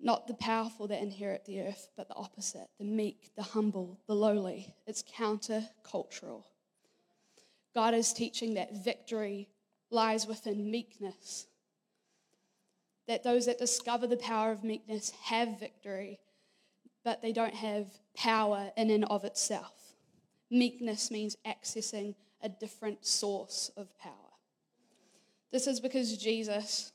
not 0.00 0.28
the 0.28 0.34
powerful 0.34 0.86
that 0.86 1.02
inherit 1.02 1.44
the 1.44 1.62
earth, 1.62 1.88
but 1.96 2.08
the 2.08 2.14
opposite 2.14 2.68
the 2.78 2.84
meek, 2.84 3.30
the 3.36 3.42
humble, 3.42 3.98
the 4.06 4.14
lowly. 4.14 4.74
It's 4.86 5.02
counter-cultural. 5.16 6.46
God 7.74 7.94
is 7.94 8.12
teaching 8.12 8.54
that 8.54 8.84
victory 8.84 9.48
lies 9.90 10.26
within 10.26 10.70
meekness. 10.70 11.46
That 13.08 13.24
those 13.24 13.46
that 13.46 13.58
discover 13.58 14.06
the 14.06 14.16
power 14.16 14.52
of 14.52 14.62
meekness 14.62 15.10
have 15.24 15.58
victory, 15.58 16.20
but 17.04 17.22
they 17.22 17.32
don't 17.32 17.54
have 17.54 17.86
power 18.16 18.70
in 18.76 18.90
and 18.90 19.04
of 19.06 19.24
itself. 19.24 19.72
Meekness 20.50 21.10
means 21.10 21.36
accessing 21.46 22.14
a 22.42 22.48
different 22.48 23.04
source 23.04 23.70
of 23.76 23.96
power. 23.98 24.12
This 25.50 25.66
is 25.66 25.80
because 25.80 26.16
Jesus 26.16 26.92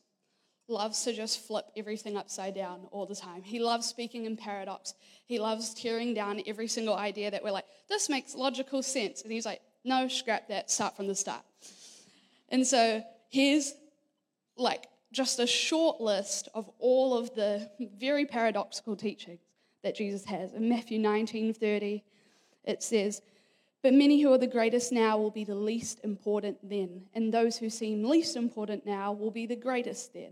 loves 0.67 1.03
to 1.03 1.13
just 1.13 1.45
flip 1.45 1.65
everything 1.75 2.15
upside 2.17 2.55
down 2.55 2.87
all 2.91 3.05
the 3.05 3.15
time. 3.15 3.43
He 3.43 3.59
loves 3.59 3.85
speaking 3.85 4.25
in 4.25 4.37
paradox. 4.37 4.93
He 5.25 5.39
loves 5.39 5.73
tearing 5.73 6.13
down 6.13 6.41
every 6.47 6.67
single 6.67 6.95
idea 6.95 7.31
that 7.31 7.43
we're 7.43 7.51
like, 7.51 7.65
this 7.89 8.09
makes 8.09 8.33
logical 8.33 8.81
sense. 8.81 9.21
And 9.21 9.31
he's 9.31 9.45
like, 9.45 9.61
no, 9.83 10.07
scrap 10.07 10.47
that, 10.47 10.71
start 10.71 10.95
from 10.95 11.07
the 11.07 11.15
start. 11.15 11.43
And 12.49 12.65
so 12.65 13.03
here's 13.29 13.73
like 14.57 14.87
just 15.11 15.39
a 15.39 15.47
short 15.47 15.99
list 15.99 16.47
of 16.53 16.69
all 16.79 17.17
of 17.17 17.33
the 17.35 17.69
very 17.97 18.25
paradoxical 18.25 18.95
teachings 18.95 19.39
that 19.83 19.95
Jesus 19.95 20.25
has. 20.25 20.53
In 20.53 20.67
Matthew 20.69 20.99
19 20.99 21.53
30, 21.53 22.03
it 22.65 22.81
says, 22.81 23.21
But 23.81 23.93
many 23.93 24.21
who 24.21 24.33
are 24.33 24.37
the 24.37 24.47
greatest 24.47 24.91
now 24.91 25.17
will 25.17 25.31
be 25.31 25.43
the 25.43 25.55
least 25.55 25.99
important 26.03 26.57
then, 26.67 27.03
and 27.13 27.33
those 27.33 27.57
who 27.57 27.69
seem 27.69 28.03
least 28.03 28.35
important 28.35 28.85
now 28.85 29.11
will 29.11 29.31
be 29.31 29.45
the 29.45 29.55
greatest 29.55 30.13
then. 30.13 30.31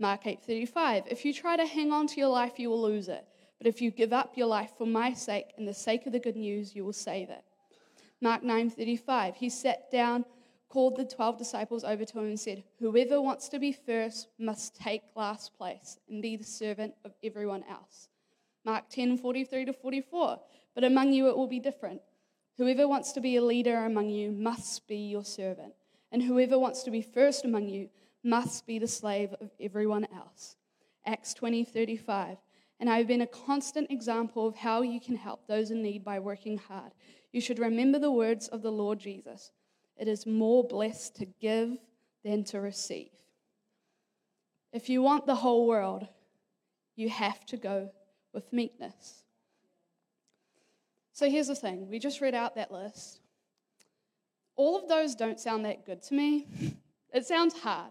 Mark 0.00 0.26
8 0.26 0.40
35, 0.42 1.04
If 1.10 1.24
you 1.24 1.32
try 1.32 1.56
to 1.56 1.66
hang 1.66 1.92
on 1.92 2.06
to 2.08 2.20
your 2.20 2.28
life, 2.28 2.58
you 2.58 2.70
will 2.70 2.82
lose 2.82 3.08
it. 3.08 3.26
But 3.58 3.66
if 3.66 3.82
you 3.82 3.90
give 3.90 4.12
up 4.12 4.36
your 4.36 4.46
life 4.46 4.70
for 4.78 4.86
my 4.86 5.12
sake 5.12 5.52
and 5.58 5.66
the 5.66 5.74
sake 5.74 6.06
of 6.06 6.12
the 6.12 6.20
good 6.20 6.36
news, 6.36 6.76
you 6.76 6.84
will 6.84 6.92
save 6.92 7.30
it. 7.30 7.42
Mark 8.20 8.42
9 8.42 8.70
35, 8.70 9.36
He 9.36 9.50
sat 9.50 9.90
down 9.90 10.24
called 10.68 10.96
the 10.96 11.04
12 11.04 11.38
disciples 11.38 11.82
over 11.82 12.04
to 12.04 12.18
him 12.18 12.26
and 12.26 12.38
said, 12.38 12.62
Whoever 12.78 13.20
wants 13.20 13.48
to 13.48 13.58
be 13.58 13.72
first 13.72 14.28
must 14.38 14.76
take 14.76 15.02
last 15.16 15.56
place 15.56 15.98
and 16.08 16.22
be 16.22 16.36
the 16.36 16.44
servant 16.44 16.94
of 17.04 17.12
everyone 17.24 17.64
else. 17.70 18.08
Mark 18.68 18.90
10 18.90 19.16
43 19.16 19.64
to 19.64 19.72
44. 19.72 20.38
But 20.74 20.84
among 20.84 21.14
you 21.14 21.28
it 21.28 21.36
will 21.38 21.46
be 21.46 21.58
different. 21.58 22.02
Whoever 22.58 22.86
wants 22.86 23.12
to 23.12 23.20
be 23.22 23.36
a 23.36 23.42
leader 23.42 23.86
among 23.86 24.10
you 24.10 24.30
must 24.30 24.86
be 24.86 24.98
your 24.98 25.24
servant, 25.24 25.72
and 26.12 26.22
whoever 26.22 26.58
wants 26.58 26.82
to 26.82 26.90
be 26.90 27.00
first 27.00 27.46
among 27.46 27.68
you 27.68 27.88
must 28.22 28.66
be 28.66 28.78
the 28.78 28.86
slave 28.86 29.32
of 29.40 29.50
everyone 29.58 30.06
else. 30.14 30.56
Acts 31.06 31.32
20 31.32 31.64
35. 31.64 32.36
And 32.78 32.90
I 32.90 32.98
have 32.98 33.06
been 33.06 33.22
a 33.22 33.26
constant 33.26 33.90
example 33.90 34.46
of 34.46 34.54
how 34.54 34.82
you 34.82 35.00
can 35.00 35.16
help 35.16 35.46
those 35.46 35.70
in 35.70 35.80
need 35.82 36.04
by 36.04 36.18
working 36.18 36.58
hard. 36.58 36.92
You 37.32 37.40
should 37.40 37.58
remember 37.58 37.98
the 37.98 38.12
words 38.12 38.48
of 38.48 38.60
the 38.60 38.70
Lord 38.70 38.98
Jesus 38.98 39.50
it 39.96 40.08
is 40.08 40.26
more 40.26 40.62
blessed 40.62 41.16
to 41.16 41.24
give 41.24 41.78
than 42.22 42.44
to 42.44 42.60
receive. 42.60 43.12
If 44.74 44.90
you 44.90 45.00
want 45.00 45.24
the 45.24 45.36
whole 45.36 45.66
world, 45.66 46.06
you 46.96 47.08
have 47.08 47.46
to 47.46 47.56
go 47.56 47.90
with 48.38 48.52
meekness. 48.52 49.24
So 51.12 51.28
here's 51.28 51.48
the 51.48 51.56
thing 51.56 51.88
we 51.90 51.98
just 51.98 52.20
read 52.20 52.34
out 52.34 52.54
that 52.54 52.70
list. 52.70 53.18
All 54.54 54.76
of 54.76 54.88
those 54.88 55.16
don't 55.16 55.40
sound 55.40 55.64
that 55.64 55.84
good 55.84 56.02
to 56.04 56.14
me. 56.14 56.46
It 57.10 57.24
sounds 57.24 57.58
hard. 57.58 57.90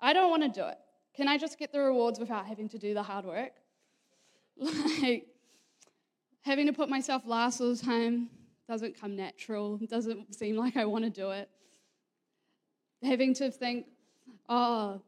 I 0.00 0.12
don't 0.12 0.28
want 0.28 0.42
to 0.42 0.48
do 0.48 0.66
it. 0.66 0.76
Can 1.14 1.28
I 1.28 1.38
just 1.38 1.56
get 1.56 1.70
the 1.70 1.78
rewards 1.78 2.18
without 2.18 2.46
having 2.46 2.68
to 2.70 2.78
do 2.78 2.94
the 2.94 3.02
hard 3.02 3.24
work? 3.24 3.52
Like, 5.00 5.28
having 6.40 6.66
to 6.66 6.72
put 6.72 6.88
myself 6.88 7.22
last 7.24 7.60
all 7.60 7.72
the 7.72 7.80
time 7.80 8.28
doesn't 8.66 9.00
come 9.00 9.14
natural, 9.14 9.78
doesn't 9.88 10.34
seem 10.34 10.56
like 10.56 10.76
I 10.76 10.84
want 10.84 11.04
to 11.04 11.10
do 11.10 11.30
it. 11.30 11.48
Having 13.04 13.34
to 13.34 13.52
think, 13.52 13.86
oh, 14.48 15.00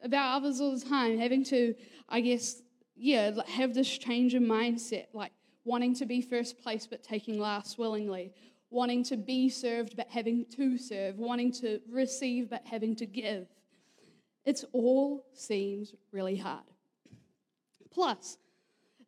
about 0.00 0.36
others 0.36 0.60
all 0.60 0.78
the 0.78 0.84
time, 0.84 1.18
having 1.18 1.42
to, 1.46 1.74
I 2.08 2.20
guess, 2.20 2.62
yeah, 2.96 3.32
have 3.46 3.74
this 3.74 3.98
change 3.98 4.34
in 4.34 4.46
mindset, 4.46 5.06
like 5.12 5.32
wanting 5.64 5.94
to 5.96 6.06
be 6.06 6.22
first 6.22 6.62
place 6.62 6.86
but 6.86 7.02
taking 7.02 7.38
last 7.38 7.78
willingly, 7.78 8.32
wanting 8.70 9.04
to 9.04 9.16
be 9.16 9.48
served 9.48 9.96
but 9.96 10.08
having 10.08 10.46
to 10.56 10.78
serve, 10.78 11.18
wanting 11.18 11.52
to 11.52 11.80
receive 11.90 12.50
but 12.50 12.62
having 12.64 12.96
to 12.96 13.06
give. 13.06 13.46
It 14.44 14.64
all 14.72 15.26
seems 15.34 15.94
really 16.12 16.36
hard. 16.36 16.64
Plus, 17.90 18.38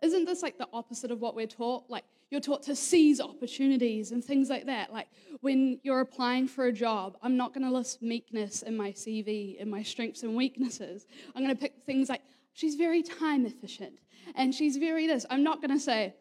isn't 0.02 0.24
this 0.24 0.42
like 0.42 0.58
the 0.58 0.68
opposite 0.72 1.10
of 1.10 1.20
what 1.20 1.34
we're 1.34 1.46
taught? 1.46 1.84
Like, 1.88 2.04
you're 2.30 2.40
taught 2.40 2.62
to 2.64 2.76
seize 2.76 3.20
opportunities 3.20 4.12
and 4.12 4.22
things 4.22 4.50
like 4.50 4.66
that. 4.66 4.92
Like, 4.92 5.08
when 5.40 5.78
you're 5.82 6.00
applying 6.00 6.46
for 6.46 6.66
a 6.66 6.72
job, 6.72 7.16
I'm 7.22 7.36
not 7.36 7.54
going 7.54 7.64
to 7.64 7.72
list 7.72 8.02
meekness 8.02 8.62
in 8.62 8.76
my 8.76 8.92
CV 8.92 9.56
in 9.56 9.70
my 9.70 9.82
strengths 9.82 10.22
and 10.22 10.36
weaknesses. 10.36 11.06
I'm 11.34 11.42
going 11.42 11.54
to 11.54 11.60
pick 11.60 11.74
things 11.86 12.08
like, 12.08 12.22
she's 12.58 12.74
very 12.74 13.04
time 13.04 13.46
efficient 13.46 13.92
and 14.34 14.52
she's 14.52 14.76
very 14.76 15.06
this. 15.06 15.24
I'm 15.30 15.44
not 15.44 15.62
going 15.62 15.70
to 15.70 15.78
say, 15.78 16.14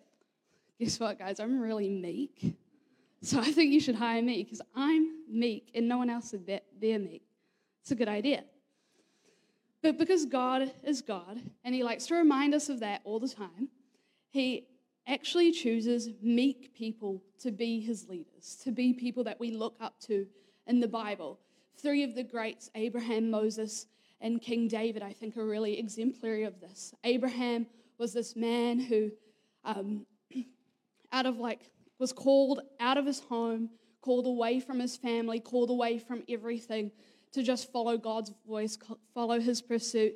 guess 0.80 1.00
what, 1.00 1.18
guys, 1.18 1.40
I'm 1.40 1.60
really 1.60 1.90
meek. 1.90 2.56
So 3.24 3.40
I 3.40 3.52
think 3.52 3.74
you 3.74 3.80
should 3.80 3.96
hire 3.96 4.22
me 4.22 4.44
because 4.44 4.62
I'm 4.76 5.24
meek 5.28 5.72
and 5.74 5.88
no 5.88 5.98
one 5.98 6.10
else 6.12 6.34
is 6.34 6.44
that 6.46 6.66
they're 6.80 7.00
meek. 7.00 7.24
It's 7.82 7.90
a 7.92 7.96
good 7.96 8.08
idea. 8.08 8.44
But 9.82 9.98
because 9.98 10.26
God 10.26 10.72
is 10.84 11.02
God 11.02 11.42
and 11.64 11.74
He 11.74 11.84
likes 11.84 12.06
to 12.08 12.16
remind 12.16 12.54
us 12.54 12.70
of 12.70 12.82
that 12.82 13.02
all 13.04 13.20
the 13.20 13.28
time, 13.28 13.70
He 14.30 14.68
actually 15.08 15.52
chooses 15.52 16.10
meek 16.22 16.76
people 16.76 17.24
to 17.40 17.52
be 17.52 17.80
His 17.80 18.08
leaders, 18.08 18.58
to 18.64 18.72
be 18.72 18.94
people 18.94 19.24
that 19.24 19.40
we 19.40 19.50
look 19.50 19.76
up 19.82 20.00
to 20.02 20.28
in 20.68 20.80
the 20.80 20.88
Bible. 20.88 21.40
Three 21.82 22.04
of 22.04 22.14
the 22.14 22.24
greats, 22.24 22.70
Abraham, 22.76 23.32
Moses, 23.32 23.88
and 24.22 24.42
King 24.42 24.68
David, 24.68 25.04
I 25.04 25.14
think, 25.14 25.38
are 25.38 25.46
really 25.46 25.78
exemplary 25.78 26.44
of 26.44 26.60
this. 26.60 26.94
Abraham 27.04 27.68
was 27.98 28.14
this 28.14 28.36
man 28.36 28.80
who, 28.80 29.12
um, 29.64 30.06
out 31.12 31.26
of 31.26 31.38
like, 31.38 31.62
was 32.00 32.14
called 32.14 32.62
out 32.80 32.98
of 32.98 33.06
his 33.06 33.20
home, 33.20 33.70
called 34.02 34.26
away 34.26 34.60
from 34.60 34.80
his 34.80 34.96
family, 34.98 35.40
called 35.40 35.70
away 35.70 36.00
from 36.00 36.24
everything 36.30 36.92
to 37.34 37.44
just 37.44 37.72
follow 37.72 37.98
God's 37.98 38.32
voice, 38.48 38.78
follow 39.14 39.40
his 39.40 39.62
pursuit. 39.62 40.14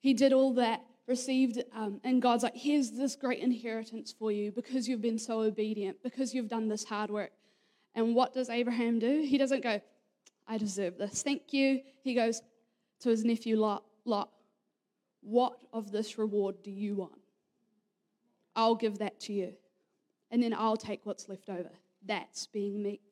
He 0.00 0.14
did 0.14 0.32
all 0.32 0.54
that, 0.54 0.82
received, 1.06 1.62
um, 1.74 2.00
and 2.02 2.20
God's 2.20 2.42
like, 2.42 2.56
here's 2.56 2.90
this 2.90 3.14
great 3.14 3.40
inheritance 3.40 4.14
for 4.16 4.32
you 4.32 4.50
because 4.50 4.88
you've 4.88 5.02
been 5.02 5.18
so 5.18 5.40
obedient, 5.40 6.02
because 6.02 6.34
you've 6.34 6.48
done 6.48 6.68
this 6.68 6.84
hard 6.84 7.10
work. 7.10 7.30
And 7.94 8.14
what 8.14 8.34
does 8.34 8.50
Abraham 8.50 8.98
do? 8.98 9.22
He 9.22 9.38
doesn't 9.38 9.62
go, 9.62 9.80
I 10.48 10.58
deserve 10.58 10.98
this, 10.98 11.22
thank 11.22 11.52
you. 11.52 11.80
He 12.02 12.14
goes 12.14 12.42
to 13.00 13.10
his 13.10 13.24
nephew 13.24 13.56
Lot, 13.56 13.84
Lot, 14.04 14.30
what 15.20 15.58
of 15.72 15.90
this 15.90 16.18
reward 16.18 16.62
do 16.62 16.70
you 16.70 16.94
want? 16.94 17.20
I'll 18.54 18.74
give 18.74 18.98
that 18.98 19.20
to 19.20 19.32
you. 19.32 19.52
And 20.30 20.42
then 20.42 20.54
I'll 20.54 20.76
take 20.76 21.04
what's 21.04 21.28
left 21.28 21.48
over. 21.48 21.70
That's 22.04 22.46
being 22.46 22.82
meek. 22.82 23.02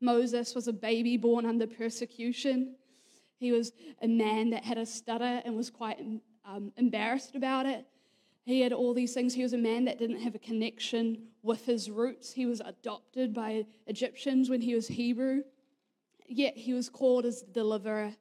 Moses 0.00 0.54
was 0.54 0.68
a 0.68 0.72
baby 0.72 1.16
born 1.16 1.46
under 1.46 1.66
persecution. 1.66 2.74
He 3.38 3.52
was 3.52 3.72
a 4.00 4.08
man 4.08 4.50
that 4.50 4.64
had 4.64 4.78
a 4.78 4.86
stutter 4.86 5.42
and 5.44 5.56
was 5.56 5.70
quite 5.70 5.98
um, 6.44 6.72
embarrassed 6.76 7.34
about 7.34 7.66
it. 7.66 7.86
He 8.44 8.60
had 8.60 8.72
all 8.72 8.92
these 8.92 9.14
things. 9.14 9.34
He 9.34 9.42
was 9.42 9.52
a 9.52 9.58
man 9.58 9.84
that 9.84 9.98
didn't 9.98 10.20
have 10.20 10.34
a 10.34 10.38
connection 10.38 11.28
with 11.42 11.64
his 11.64 11.90
roots. 11.90 12.32
He 12.32 12.46
was 12.46 12.60
adopted 12.60 13.32
by 13.32 13.66
Egyptians 13.86 14.50
when 14.50 14.60
he 14.60 14.74
was 14.74 14.88
Hebrew. 14.88 15.42
Yet 16.26 16.56
he 16.56 16.72
was 16.72 16.88
called 16.88 17.24
as 17.24 17.42
the 17.42 17.52
deliverer 17.52 18.14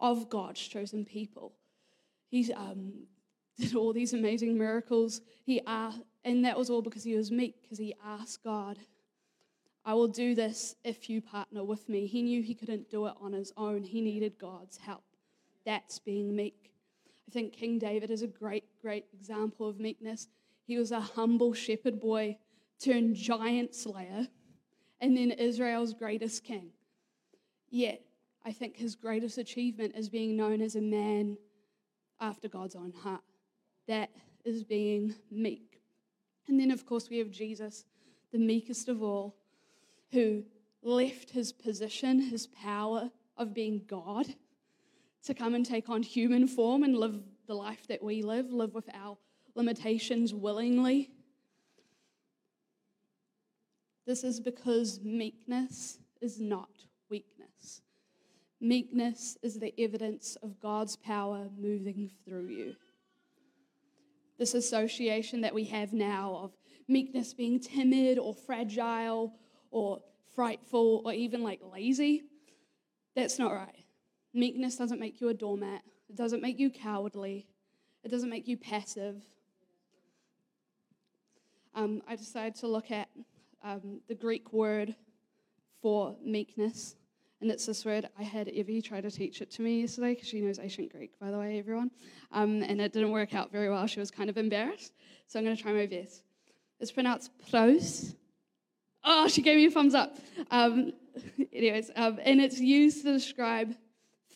of 0.00 0.28
God's 0.28 0.60
chosen 0.60 1.04
people. 1.04 1.52
He 2.28 2.52
um, 2.52 2.92
did 3.58 3.74
all 3.74 3.92
these 3.92 4.12
amazing 4.12 4.58
miracles. 4.58 5.20
He 5.44 5.60
asked, 5.66 6.02
and 6.24 6.44
that 6.44 6.58
was 6.58 6.70
all 6.70 6.82
because 6.82 7.04
he 7.04 7.14
was 7.14 7.30
meek, 7.30 7.62
because 7.62 7.78
he 7.78 7.94
asked 8.04 8.42
God 8.42 8.78
I 9.86 9.94
will 9.94 10.08
do 10.08 10.34
this 10.34 10.74
if 10.82 11.08
you 11.08 11.22
partner 11.22 11.62
with 11.62 11.88
me. 11.88 12.08
He 12.08 12.20
knew 12.20 12.42
he 12.42 12.56
couldn't 12.56 12.90
do 12.90 13.06
it 13.06 13.14
on 13.20 13.32
his 13.32 13.52
own, 13.56 13.84
he 13.84 14.00
needed 14.00 14.36
God's 14.36 14.76
help. 14.76 15.04
That's 15.64 16.00
being 16.00 16.34
meek. 16.34 16.72
I 17.28 17.30
think 17.30 17.52
King 17.52 17.78
David 17.78 18.10
is 18.10 18.22
a 18.22 18.26
great, 18.26 18.64
great 18.82 19.04
example 19.14 19.68
of 19.68 19.78
meekness. 19.78 20.26
He 20.66 20.76
was 20.76 20.90
a 20.90 21.00
humble 21.00 21.54
shepherd 21.54 22.00
boy 22.00 22.36
turned 22.80 23.14
giant 23.14 23.76
slayer, 23.76 24.26
and 25.00 25.16
then 25.16 25.30
Israel's 25.30 25.94
greatest 25.94 26.42
king. 26.42 26.70
Yet, 27.70 28.02
I 28.46 28.52
think 28.52 28.76
his 28.76 28.94
greatest 28.94 29.38
achievement 29.38 29.96
is 29.96 30.08
being 30.08 30.36
known 30.36 30.60
as 30.62 30.76
a 30.76 30.80
man 30.80 31.36
after 32.20 32.46
God's 32.46 32.76
own 32.76 32.92
heart. 32.92 33.24
That 33.88 34.10
is 34.44 34.62
being 34.62 35.16
meek. 35.32 35.80
And 36.46 36.60
then, 36.60 36.70
of 36.70 36.86
course, 36.86 37.10
we 37.10 37.18
have 37.18 37.32
Jesus, 37.32 37.84
the 38.30 38.38
meekest 38.38 38.88
of 38.88 39.02
all, 39.02 39.34
who 40.12 40.44
left 40.80 41.30
his 41.30 41.52
position, 41.52 42.20
his 42.20 42.46
power 42.46 43.10
of 43.36 43.52
being 43.52 43.82
God, 43.88 44.26
to 45.24 45.34
come 45.34 45.56
and 45.56 45.66
take 45.66 45.88
on 45.88 46.04
human 46.04 46.46
form 46.46 46.84
and 46.84 46.96
live 46.96 47.20
the 47.48 47.54
life 47.54 47.88
that 47.88 48.00
we 48.00 48.22
live, 48.22 48.52
live 48.52 48.74
with 48.74 48.88
our 48.94 49.18
limitations 49.56 50.32
willingly. 50.32 51.10
This 54.06 54.22
is 54.22 54.38
because 54.38 55.00
meekness 55.02 55.98
is 56.20 56.38
not 56.38 56.70
weakness. 57.10 57.82
Meekness 58.60 59.36
is 59.42 59.58
the 59.58 59.74
evidence 59.78 60.36
of 60.42 60.60
God's 60.60 60.96
power 60.96 61.48
moving 61.58 62.10
through 62.24 62.48
you. 62.48 62.74
This 64.38 64.54
association 64.54 65.42
that 65.42 65.54
we 65.54 65.64
have 65.64 65.92
now 65.92 66.40
of 66.42 66.52
meekness 66.88 67.34
being 67.34 67.60
timid 67.60 68.18
or 68.18 68.34
fragile 68.34 69.34
or 69.70 70.00
frightful 70.34 71.02
or 71.04 71.12
even 71.12 71.42
like 71.42 71.60
lazy. 71.72 72.24
That's 73.14 73.38
not 73.38 73.52
right. 73.52 73.84
Meekness 74.32 74.76
doesn't 74.76 75.00
make 75.00 75.20
you 75.20 75.28
a 75.28 75.34
doormat, 75.34 75.82
it 76.08 76.16
doesn't 76.16 76.42
make 76.42 76.58
you 76.58 76.70
cowardly, 76.70 77.46
it 78.04 78.10
doesn't 78.10 78.28
make 78.28 78.46
you 78.46 78.56
passive. 78.56 79.22
Um, 81.74 82.02
I 82.06 82.16
decided 82.16 82.54
to 82.56 82.68
look 82.68 82.90
at 82.90 83.08
um, 83.62 84.00
the 84.08 84.14
Greek 84.14 84.52
word 84.52 84.94
for 85.82 86.16
meekness, 86.24 86.94
and 87.46 87.52
it's 87.52 87.66
this 87.66 87.84
word. 87.84 88.08
I 88.18 88.24
had 88.24 88.48
Evie 88.48 88.82
try 88.82 89.00
to 89.00 89.08
teach 89.08 89.40
it 89.40 89.52
to 89.52 89.62
me 89.62 89.82
yesterday 89.82 90.14
because 90.14 90.26
she 90.26 90.40
knows 90.40 90.58
ancient 90.58 90.90
Greek, 90.90 91.16
by 91.20 91.30
the 91.30 91.38
way, 91.38 91.60
everyone. 91.60 91.92
Um, 92.32 92.64
and 92.64 92.80
it 92.80 92.92
didn't 92.92 93.12
work 93.12 93.36
out 93.36 93.52
very 93.52 93.70
well. 93.70 93.86
She 93.86 94.00
was 94.00 94.10
kind 94.10 94.28
of 94.28 94.36
embarrassed. 94.36 94.92
So 95.28 95.38
I'm 95.38 95.44
going 95.44 95.56
to 95.56 95.62
try 95.62 95.72
my 95.72 95.86
best. 95.86 96.24
It's 96.80 96.90
pronounced 96.90 97.30
pros, 97.48 98.16
Oh, 99.04 99.28
she 99.28 99.42
gave 99.42 99.58
me 99.58 99.66
a 99.66 99.70
thumbs 99.70 99.94
up. 99.94 100.16
Um, 100.50 100.92
anyways, 101.52 101.92
um, 101.94 102.18
and 102.24 102.40
it's 102.40 102.58
used 102.58 103.04
to 103.04 103.12
describe 103.12 103.76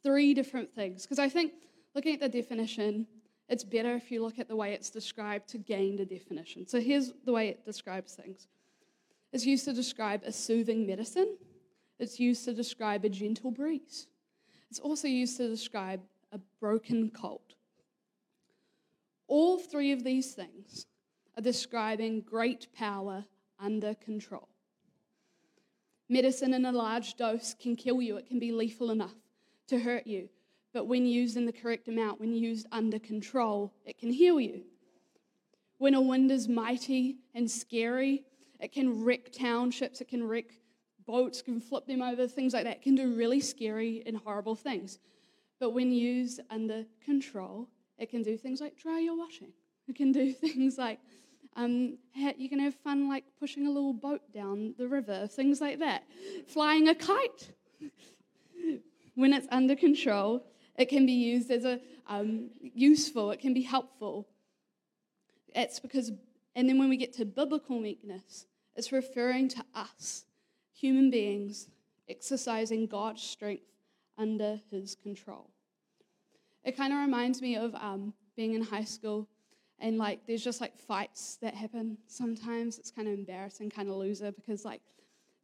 three 0.05 0.35
different 0.35 0.73
things. 0.73 1.03
Because 1.03 1.19
I 1.19 1.29
think 1.29 1.55
looking 1.97 2.15
at 2.15 2.21
the 2.21 2.29
definition, 2.29 3.09
it's 3.49 3.65
better 3.65 3.97
if 3.97 4.13
you 4.13 4.23
look 4.23 4.39
at 4.39 4.47
the 4.47 4.55
way 4.55 4.73
it's 4.73 4.89
described 4.89 5.49
to 5.49 5.59
gain 5.59 5.97
the 5.97 6.05
definition. 6.05 6.69
So 6.69 6.81
here's 6.81 7.13
the 7.25 7.33
way 7.33 7.49
it 7.49 7.65
describes 7.65 8.15
things 8.15 8.47
it's 9.33 9.45
used 9.45 9.65
to 9.65 9.73
describe 9.73 10.23
a 10.25 10.31
soothing 10.31 10.87
medicine, 10.87 11.37
it's 12.01 12.19
used 12.19 12.45
to 12.47 12.55
describe 12.55 13.05
a 13.05 13.09
gentle 13.09 13.51
breeze, 13.51 14.07
it's 14.71 14.81
also 14.81 15.09
used 15.09 15.37
to 15.37 15.49
describe 15.49 16.01
a 16.33 16.39
broken 16.61 17.11
colt. 17.11 17.55
All 19.27 19.59
three 19.59 19.93
of 19.93 20.05
these 20.05 20.33
things 20.33 20.87
are 21.37 21.43
describing 21.43 22.21
great 22.21 22.67
power 22.75 23.25
under 23.59 23.95
control. 23.95 24.49
Medicine 26.09 26.55
in 26.55 26.65
a 26.65 26.73
large 26.73 27.15
dose 27.15 27.55
can 27.55 27.77
kill 27.77 28.03
you, 28.03 28.17
it 28.17 28.27
can 28.27 28.41
be 28.41 28.51
lethal 28.51 28.91
enough 28.91 29.15
to 29.69 29.79
hurt 29.79 30.07
you. 30.07 30.29
But 30.73 30.87
when 30.87 31.07
used 31.07 31.37
in 31.37 31.47
the 31.47 31.53
correct 31.53 31.89
amount, 31.89 32.21
when 32.21 32.33
used 32.33 32.67
under 32.73 32.99
control, 32.99 33.73
it 33.85 33.99
can 33.99 34.11
heal 34.13 34.41
you. 34.41 34.63
When 35.79 35.95
a 35.95 36.01
wind 36.01 36.31
is 36.31 36.49
mighty 36.49 37.19
and 37.35 37.51
scary, 37.51 38.25
it 38.61 38.73
can 38.73 39.05
wreck 39.05 39.33
townships, 39.33 40.01
it 40.01 40.09
can 40.09 40.27
wreck 40.27 40.47
boats, 41.11 41.43
can 41.43 41.61
flip 41.61 41.87
them 41.87 42.03
over, 42.03 42.27
things 42.27 42.53
like 42.53 42.65
that. 42.65 42.83
Can 42.83 42.95
do 42.95 43.15
really 43.15 43.41
scary 43.41 44.03
and 44.07 44.17
horrible 44.17 44.55
things. 44.55 44.99
But 45.59 45.71
when 45.71 45.93
used 45.93 46.41
under 46.51 46.85
control, 47.05 47.69
it 47.99 48.11
can 48.11 48.23
do 48.23 48.37
things 48.37 48.61
like 48.61 48.79
dry 48.79 49.01
your 49.01 49.17
washing. 49.17 49.53
It 49.89 49.97
can 49.97 50.13
do 50.13 50.33
things 50.47 50.79
like 50.79 51.01
Um, 51.57 51.99
you 52.39 52.49
can 52.49 52.61
have 52.61 52.75
fun 52.77 53.09
like 53.09 53.25
pushing 53.39 53.67
a 53.67 53.71
little 53.71 53.93
boat 53.93 54.23
down 54.33 54.75
the 54.79 54.87
river, 54.87 55.27
things 55.27 55.61
like 55.61 55.81
that. 55.81 56.05
Flying 56.47 56.89
a 56.89 56.95
kite. 56.95 57.53
when 59.15 59.33
it's 59.33 59.49
under 59.51 59.75
control, 59.75 60.45
it 60.77 60.89
can 60.89 61.07
be 61.07 61.13
used 61.13 61.51
as 61.51 61.65
a 61.65 61.81
um, 62.07 62.51
useful, 62.61 63.31
it 63.31 63.41
can 63.41 63.55
be 63.55 63.63
helpful. 63.63 64.27
It's 65.55 65.79
because, 65.79 66.11
and 66.57 66.69
then 66.69 66.79
when 66.79 66.89
we 66.89 66.97
get 66.97 67.13
to 67.15 67.25
biblical 67.25 67.79
meekness, 67.79 68.47
it's 68.77 68.93
referring 68.93 69.49
to 69.51 69.65
us, 69.75 70.25
human 70.81 71.11
beings, 71.11 71.69
exercising 72.09 72.87
God's 72.87 73.23
strength 73.23 73.65
under 74.17 74.61
his 74.71 74.95
control. 74.95 75.51
It 76.65 76.77
kind 76.77 76.93
of 76.93 77.01
reminds 77.01 77.43
me 77.43 77.57
of 77.57 77.75
um, 77.75 78.15
being 78.37 78.55
in 78.55 78.63
high 78.63 78.85
school 78.85 79.29
and 79.79 79.97
like 79.99 80.27
there's 80.27 80.45
just 80.45 80.61
like 80.61 80.79
fights 80.79 81.39
that 81.41 81.55
happen 81.55 81.97
sometimes. 82.07 82.79
It's 82.79 82.91
kind 82.91 83.09
of 83.09 83.15
embarrassing, 83.15 83.71
kind 83.71 83.89
of 83.89 83.97
loser 83.97 84.31
because 84.31 84.65
like 84.65 84.83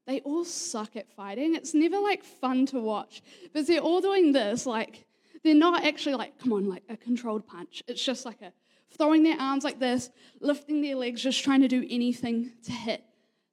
they 0.06 0.20
all 0.20 0.44
suck 0.44 0.96
at 0.96 1.10
fighting. 1.10 1.54
It's 1.54 1.74
never 1.74 1.98
like 1.98 2.22
fun 2.22 2.66
to 2.66 2.80
watch 2.80 3.22
because 3.42 3.66
they're 3.66 3.80
all 3.80 4.00
doing 4.00 4.32
this 4.32 4.66
like 4.66 5.06
they're 5.42 5.54
not 5.54 5.84
actually 5.84 6.14
like 6.16 6.38
come 6.38 6.52
on 6.52 6.68
like 6.68 6.82
a 6.88 6.96
controlled 6.96 7.46
punch. 7.46 7.82
It's 7.88 8.04
just 8.04 8.26
like 8.26 8.42
a 8.42 8.52
throwing 8.96 9.22
their 9.22 9.38
arms 9.40 9.64
like 9.64 9.78
this, 9.78 10.10
lifting 10.40 10.82
their 10.82 10.96
legs, 10.96 11.22
just 11.22 11.42
trying 11.42 11.60
to 11.60 11.68
do 11.68 11.84
anything 11.88 12.52
to 12.64 12.72
hit 12.72 13.02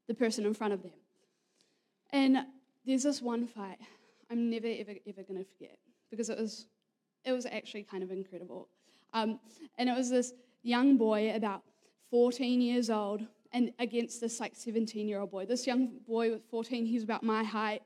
the 0.07 0.13
person 0.13 0.45
in 0.45 0.53
front 0.53 0.73
of 0.73 0.83
them. 0.83 0.91
And 2.13 2.45
there's 2.85 3.03
this 3.03 3.21
one 3.21 3.47
fight 3.47 3.79
I'm 4.31 4.49
never 4.49 4.67
ever 4.67 4.93
ever 5.07 5.23
gonna 5.23 5.43
forget 5.43 5.77
because 6.09 6.29
it 6.29 6.39
was 6.39 6.67
it 7.25 7.31
was 7.31 7.45
actually 7.45 7.83
kind 7.83 8.03
of 8.03 8.11
incredible. 8.11 8.69
Um, 9.13 9.39
and 9.77 9.89
it 9.89 9.95
was 9.95 10.09
this 10.09 10.33
young 10.61 10.97
boy, 10.97 11.33
about 11.35 11.63
14 12.09 12.61
years 12.61 12.89
old, 12.89 13.25
and 13.51 13.71
against 13.79 14.19
this 14.21 14.39
like 14.39 14.55
17 14.55 15.07
year 15.07 15.19
old 15.19 15.31
boy. 15.31 15.45
This 15.45 15.65
young 15.67 15.99
boy 16.07 16.31
was 16.31 16.41
14, 16.49 16.85
he's 16.85 17.03
about 17.03 17.23
my 17.23 17.43
height, 17.43 17.81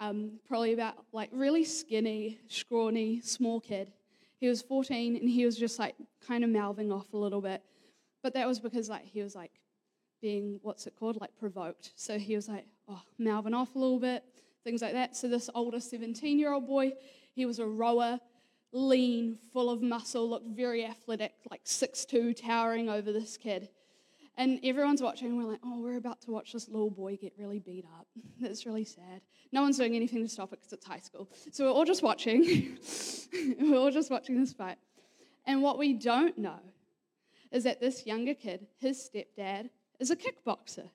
um, 0.00 0.32
probably 0.46 0.72
about 0.72 0.94
like 1.12 1.30
really 1.32 1.64
skinny, 1.64 2.38
scrawny, 2.48 3.20
small 3.20 3.60
kid. 3.60 3.92
He 4.38 4.48
was 4.48 4.60
14 4.60 5.16
and 5.16 5.30
he 5.30 5.44
was 5.44 5.56
just 5.56 5.78
like 5.78 5.94
kind 6.26 6.42
of 6.42 6.50
mouthing 6.50 6.90
off 6.90 7.12
a 7.12 7.16
little 7.16 7.40
bit. 7.40 7.62
But 8.22 8.34
that 8.34 8.46
was 8.46 8.58
because 8.58 8.88
like 8.88 9.04
he 9.04 9.22
was 9.22 9.34
like 9.34 9.52
being, 10.20 10.58
what's 10.62 10.86
it 10.86 10.94
called, 10.98 11.20
like 11.20 11.30
provoked. 11.38 11.92
So 11.94 12.18
he 12.18 12.34
was 12.34 12.48
like, 12.48 12.66
oh, 12.88 13.02
mouthing 13.18 13.54
off 13.54 13.74
a 13.74 13.78
little 13.78 13.98
bit, 13.98 14.24
things 14.64 14.82
like 14.82 14.92
that. 14.92 15.16
So 15.16 15.28
this 15.28 15.48
older 15.54 15.80
17 15.80 16.38
year 16.38 16.52
old 16.52 16.66
boy, 16.66 16.92
he 17.34 17.46
was 17.46 17.58
a 17.58 17.66
rower 17.66 18.18
lean, 18.72 19.38
full 19.52 19.70
of 19.70 19.82
muscle, 19.82 20.28
looked 20.28 20.48
very 20.48 20.84
athletic, 20.84 21.34
like 21.50 21.60
six-two, 21.64 22.34
towering 22.34 22.88
over 22.88 23.12
this 23.12 23.36
kid. 23.36 23.68
And 24.38 24.60
everyone's 24.64 25.02
watching, 25.02 25.28
and 25.28 25.36
we're 25.36 25.50
like, 25.50 25.60
oh, 25.62 25.82
we're 25.82 25.98
about 25.98 26.22
to 26.22 26.30
watch 26.30 26.54
this 26.54 26.66
little 26.68 26.90
boy 26.90 27.16
get 27.16 27.34
really 27.36 27.58
beat 27.58 27.84
up. 27.98 28.06
That's 28.40 28.64
really 28.64 28.84
sad. 28.84 29.20
No 29.52 29.60
one's 29.60 29.76
doing 29.76 29.94
anything 29.94 30.22
to 30.22 30.28
stop 30.28 30.54
it 30.54 30.60
because 30.60 30.72
it's 30.72 30.86
high 30.86 31.00
school. 31.00 31.28
So 31.50 31.66
we're 31.66 31.72
all 31.72 31.84
just 31.84 32.02
watching. 32.02 32.78
we're 33.60 33.78
all 33.78 33.90
just 33.90 34.10
watching 34.10 34.40
this 34.40 34.54
fight. 34.54 34.78
And 35.46 35.62
what 35.62 35.78
we 35.78 35.92
don't 35.92 36.38
know 36.38 36.60
is 37.50 37.64
that 37.64 37.80
this 37.80 38.06
younger 38.06 38.32
kid, 38.32 38.66
his 38.78 39.10
stepdad, 39.14 39.68
is 40.00 40.10
a 40.10 40.16
kickboxer. 40.16 40.88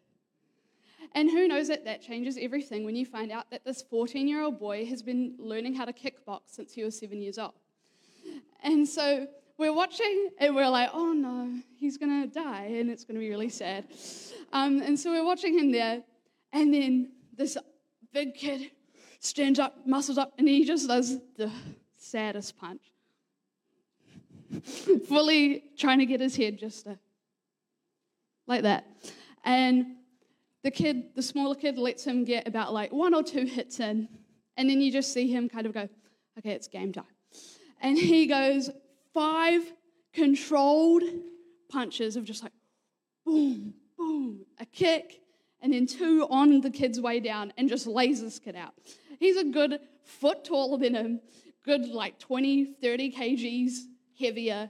And 1.14 1.30
who 1.30 1.48
knows 1.48 1.68
that 1.68 1.86
that 1.86 2.02
changes 2.02 2.38
everything 2.40 2.86
when 2.86 2.96
you 2.96 3.06
find 3.06 3.32
out 3.32 3.50
that 3.52 3.66
this 3.66 3.82
14 3.82 4.28
year 4.28 4.42
old 4.44 4.60
boy 4.60 4.86
has 4.86 5.02
been 5.02 5.36
learning 5.38 5.76
how 5.76 5.86
to 5.86 5.94
kickbox 5.94 6.42
since 6.48 6.74
he 6.74 6.84
was 6.84 6.98
seven 6.98 7.22
years 7.22 7.38
old. 7.38 7.54
And 8.64 8.88
so 8.88 9.28
we're 9.58 9.74
watching 9.74 10.30
and 10.40 10.56
we're 10.56 10.70
like, 10.70 10.90
oh 10.94 11.14
no, 11.14 11.60
he's 11.80 11.98
going 11.98 12.22
to 12.22 12.28
die 12.28 12.66
and 12.66 12.90
it's 12.90 13.04
going 13.04 13.16
to 13.16 13.20
be 13.20 13.30
really 13.30 13.50
sad. 13.50 13.86
Um, 14.54 14.82
and 14.82 15.00
so 15.00 15.12
we're 15.12 15.26
watching 15.26 15.58
him 15.58 15.72
there. 15.72 16.04
And 16.54 16.74
then 16.74 17.12
this 17.36 17.58
big 18.14 18.36
kid 18.36 18.72
stands 19.20 19.60
up, 19.60 19.86
muscles 19.86 20.18
up, 20.18 20.34
and 20.38 20.48
he 20.48 20.64
just 20.66 20.88
does 20.88 21.18
the 21.36 21.52
saddest 21.98 22.58
punch. 22.58 22.82
Fully 25.08 25.64
trying 25.78 26.00
to 26.00 26.06
get 26.06 26.22
his 26.22 26.36
head 26.36 26.58
just 26.58 26.86
to, 26.86 26.98
like 28.46 28.62
that. 28.62 28.86
And 29.44 29.98
the 30.68 30.72
kid, 30.72 31.16
the 31.16 31.22
smaller 31.22 31.56
kid, 31.56 31.78
lets 31.78 32.06
him 32.06 32.26
get 32.26 32.48
about 32.48 32.74
like 32.74 32.92
one 32.92 33.14
or 33.14 33.24
two 33.24 33.46
hits 33.46 33.80
in. 33.80 34.10
And 34.58 34.70
then 34.70 34.82
you 34.82 34.92
just 34.92 35.14
see 35.14 35.28
him 35.28 35.48
kind 35.48 35.66
of 35.66 35.74
go, 35.74 35.88
okay, 36.40 36.52
it's 36.52 36.68
game 36.68 36.92
time 36.92 37.06
and 37.82 37.98
he 37.98 38.26
goes 38.26 38.70
five 39.14 39.62
controlled 40.14 41.04
punches 41.70 42.16
of 42.16 42.24
just 42.24 42.44
like 42.44 42.52
boom, 43.26 43.74
boom, 43.98 44.46
a 44.60 44.66
kick, 44.66 45.22
and 45.62 45.74
then 45.74 45.86
two 45.86 46.26
on 46.30 46.62
the 46.62 46.70
kid's 46.70 47.00
way 47.00 47.20
down 47.20 47.52
and 47.58 47.68
just 47.68 47.88
lays 47.88 48.22
this 48.22 48.40
kid 48.40 48.56
out. 48.56 48.74
He's 49.20 49.38
a 49.38 49.44
good 49.44 49.80
foot 50.04 50.46
taller 50.46 50.78
than 50.78 50.96
him, 50.96 51.22
good 51.66 51.88
like 51.90 52.20
20, 52.20 52.66
30 52.82 53.12
kgs 53.12 53.72
heavier, 54.20 54.70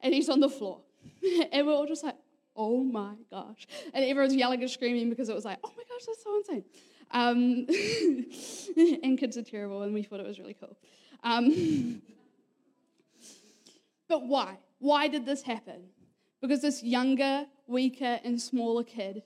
and 0.00 0.12
he's 0.12 0.28
on 0.28 0.40
the 0.40 0.50
floor. 0.50 0.82
and 1.52 1.66
we're 1.66 1.72
all 1.72 1.86
just 1.86 2.04
like, 2.04 2.16
oh 2.56 2.82
my 2.82 3.14
gosh. 3.30 3.66
And 3.92 4.04
everyone's 4.04 4.34
yelling 4.34 4.60
and 4.62 4.70
screaming 4.70 5.10
because 5.10 5.28
it 5.28 5.34
was 5.34 5.44
like, 5.44 5.58
oh 5.64 5.72
my 5.76 5.82
gosh, 5.88 6.06
that's 6.06 6.22
so 6.22 6.36
insane. 6.36 6.64
Um, 7.10 7.66
and 9.02 9.18
kids 9.18 9.36
are 9.36 9.42
terrible, 9.42 9.82
and 9.82 9.94
we 9.94 10.02
thought 10.02 10.20
it 10.20 10.26
was 10.26 10.38
really 10.38 10.54
cool. 10.54 10.76
Um, 11.22 12.02
But 14.08 14.26
why? 14.26 14.58
Why 14.78 15.08
did 15.08 15.26
this 15.26 15.42
happen? 15.42 15.88
Because 16.40 16.60
this 16.60 16.82
younger, 16.82 17.46
weaker, 17.66 18.20
and 18.22 18.40
smaller 18.40 18.84
kid 18.84 19.22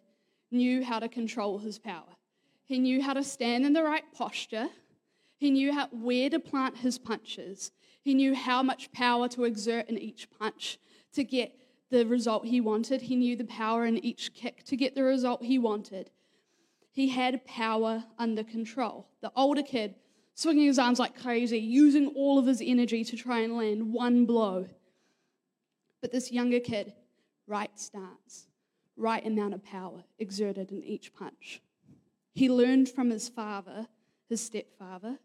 knew 0.51 0.85
how 0.85 0.99
to 0.99 1.09
control 1.09 1.59
his 1.59 1.79
power. 1.79 2.17
He 2.65 2.79
knew 2.79 3.03
how 3.03 3.15
to 3.15 3.25
stand 3.25 3.67
in 3.67 3.73
the 3.73 3.83
right 3.83 4.05
posture. 4.15 4.69
He 5.37 5.51
knew 5.51 5.73
how, 5.73 5.89
where 5.89 6.31
to 6.31 6.39
plant 6.39 6.79
his 6.79 6.99
punches. 6.99 7.73
He 8.03 8.15
knew 8.15 8.35
how 8.35 8.63
much 8.63 8.93
power 8.93 9.29
to 9.29 9.45
exert 9.45 9.89
in 9.89 9.99
each 9.99 10.29
punch 10.31 10.79
to 11.13 11.25
get 11.25 11.53
the 11.91 12.07
result 12.07 12.47
he 12.47 12.61
wanted. 12.61 13.03
He 13.03 13.17
knew 13.17 13.37
the 13.37 13.45
power 13.45 13.85
in 13.85 13.99
each 14.05 14.35
kick 14.35 14.65
to 14.65 14.77
get 14.77 14.95
the 14.95 15.03
result 15.03 15.43
he 15.43 15.59
wanted. 15.59 16.11
He 16.91 17.09
had 17.09 17.45
power 17.45 18.05
under 18.19 18.43
control. 18.43 19.07
The 19.21 19.33
older 19.37 19.63
kid 19.63 19.95
swinging 20.35 20.67
his 20.67 20.79
arms 20.79 20.99
like 20.99 21.21
crazy, 21.21 21.59
using 21.59 22.09
all 22.09 22.39
of 22.39 22.47
his 22.47 22.63
energy 22.65 23.03
to 23.05 23.17
try 23.17 23.41
and 23.41 23.57
land 23.57 23.93
one 23.93 24.25
blow. 24.25 24.69
But 26.01 26.13
this 26.13 26.31
younger 26.31 26.61
kid, 26.61 26.93
right 27.47 27.77
stance, 27.79 28.47
right 28.97 29.27
amount 29.27 29.55
of 29.55 29.65
power 29.65 30.05
exerted 30.19 30.71
in 30.71 30.85
each 30.85 31.13
punch. 31.13 31.61
He 32.35 32.49
learned 32.49 32.89
from 32.89 33.11
his 33.11 33.29
father, 33.29 33.89
his 34.29 34.41
stepfather, 34.41 35.19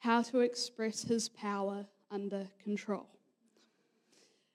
how 0.00 0.20
to 0.22 0.40
express 0.40 1.02
his 1.02 1.30
power 1.30 1.86
under 2.10 2.48
control. 2.62 3.08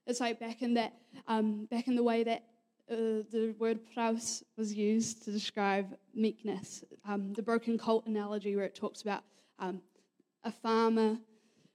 It's 0.07 0.19
like 0.19 0.39
back 0.39 0.61
in 0.61 0.73
that, 0.75 0.93
um, 1.27 1.67
back 1.69 1.87
in 1.87 1.95
the 1.95 2.03
way 2.03 2.23
that 2.23 2.43
uh, 2.89 3.21
the 3.29 3.53
word 3.59 3.79
praus 3.93 4.43
was 4.57 4.73
used 4.73 5.23
to 5.25 5.31
describe 5.31 5.95
meekness, 6.15 6.83
um, 7.05 7.33
the 7.33 7.43
broken 7.43 7.77
colt 7.77 8.07
analogy 8.07 8.55
where 8.55 8.65
it 8.65 8.73
talks 8.73 9.01
about 9.01 9.23
um, 9.59 9.81
a 10.43 10.51
farmer 10.51 11.17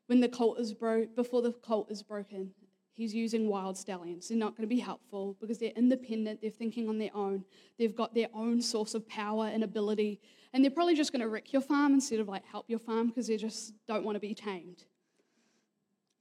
when 0.07 0.21
the 0.21 0.29
colt 0.29 0.59
is 0.59 0.73
broke 0.73 1.15
before 1.15 1.43
the 1.43 1.53
colt 1.53 1.91
is 1.91 2.03
broken 2.03 2.51
he's 2.95 3.15
using 3.15 3.49
wild 3.49 3.77
stallions. 3.77 4.29
They're 4.29 4.39
not 4.39 4.57
going 4.57 4.69
to 4.69 4.75
be 4.75 4.81
helpful 4.81 5.37
because 5.41 5.59
they're 5.59 5.73
independent 5.77 6.41
they're 6.41 6.51
thinking 6.51 6.89
on 6.89 6.99
their 6.99 7.15
own 7.15 7.45
they've 7.79 7.95
got 7.95 8.15
their 8.15 8.29
own 8.35 8.61
source 8.61 8.95
of 8.95 9.09
power 9.09 9.47
and 9.47 9.65
ability 9.65 10.21
and 10.53 10.63
they're 10.63 10.71
probably 10.71 10.95
just 10.95 11.13
going 11.13 11.23
to 11.23 11.29
wreck 11.29 11.53
your 11.53 11.63
farm 11.63 11.95
instead 11.95 12.21
of 12.21 12.29
like 12.29 12.45
help 12.45 12.69
your 12.69 12.79
farm 12.79 13.09
because 13.09 13.27
they 13.27 13.37
just 13.37 13.75
don't 13.87 14.05
want 14.05 14.17
to 14.17 14.21
be 14.21 14.35
tamed 14.35 14.85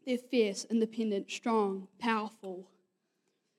they're 0.06 0.18
fierce 0.18 0.66
independent 0.70 1.30
strong 1.30 1.88
powerful. 2.00 2.68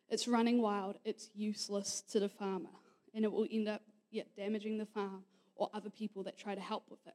It's 0.09 0.29
running 0.29 0.61
wild. 0.61 0.99
It's 1.05 1.31
useless 1.35 2.03
to 2.11 2.21
the 2.21 2.29
farmer. 2.29 2.69
And 3.15 3.25
it 3.25 3.33
will 3.33 3.47
end 3.51 3.69
up 3.69 3.83
yeah, 4.11 4.25
damaging 4.37 4.79
the 4.79 4.87
farm 4.87 5.25
or 5.55 5.71
other 5.73 5.91
people 5.91 6.23
that 6.25 6.39
try 6.39 6.55
to 6.55 6.61
help 6.61 6.85
with 6.91 7.07
it. 7.07 7.15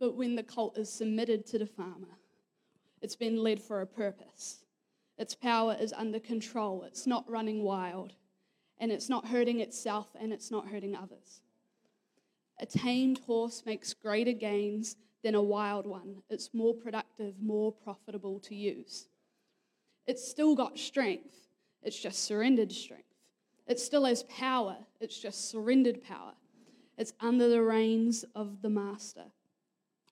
But 0.00 0.16
when 0.16 0.36
the 0.36 0.42
colt 0.42 0.78
is 0.78 0.90
submitted 0.90 1.46
to 1.46 1.58
the 1.58 1.66
farmer, 1.66 2.18
it's 3.02 3.16
been 3.16 3.36
led 3.36 3.60
for 3.60 3.80
a 3.80 3.86
purpose. 3.86 4.64
Its 5.16 5.34
power 5.34 5.76
is 5.78 5.92
under 5.92 6.20
control, 6.20 6.84
it's 6.84 7.06
not 7.06 7.28
running 7.28 7.64
wild, 7.64 8.12
and 8.78 8.92
it's 8.92 9.08
not 9.08 9.26
hurting 9.26 9.60
itself 9.60 10.06
and 10.20 10.32
it's 10.32 10.50
not 10.50 10.68
hurting 10.68 10.94
others. 10.94 11.42
A 12.60 12.66
tamed 12.66 13.18
horse 13.26 13.64
makes 13.66 13.94
greater 13.94 14.32
gains 14.32 14.96
than 15.22 15.34
a 15.34 15.42
wild 15.42 15.86
one. 15.86 16.22
It's 16.30 16.50
more 16.52 16.74
productive, 16.74 17.34
more 17.40 17.72
profitable 17.72 18.40
to 18.40 18.54
use. 18.54 19.08
It's 20.06 20.26
still 20.26 20.54
got 20.54 20.78
strength, 20.78 21.48
it's 21.82 21.98
just 21.98 22.24
surrendered 22.24 22.72
strength. 22.72 23.04
It 23.66 23.78
still 23.78 24.04
has 24.06 24.22
power, 24.24 24.76
it's 25.00 25.18
just 25.18 25.50
surrendered 25.50 26.02
power. 26.02 26.32
It's 26.96 27.12
under 27.20 27.48
the 27.48 27.62
reins 27.62 28.24
of 28.34 28.60
the 28.62 28.70
master 28.70 29.26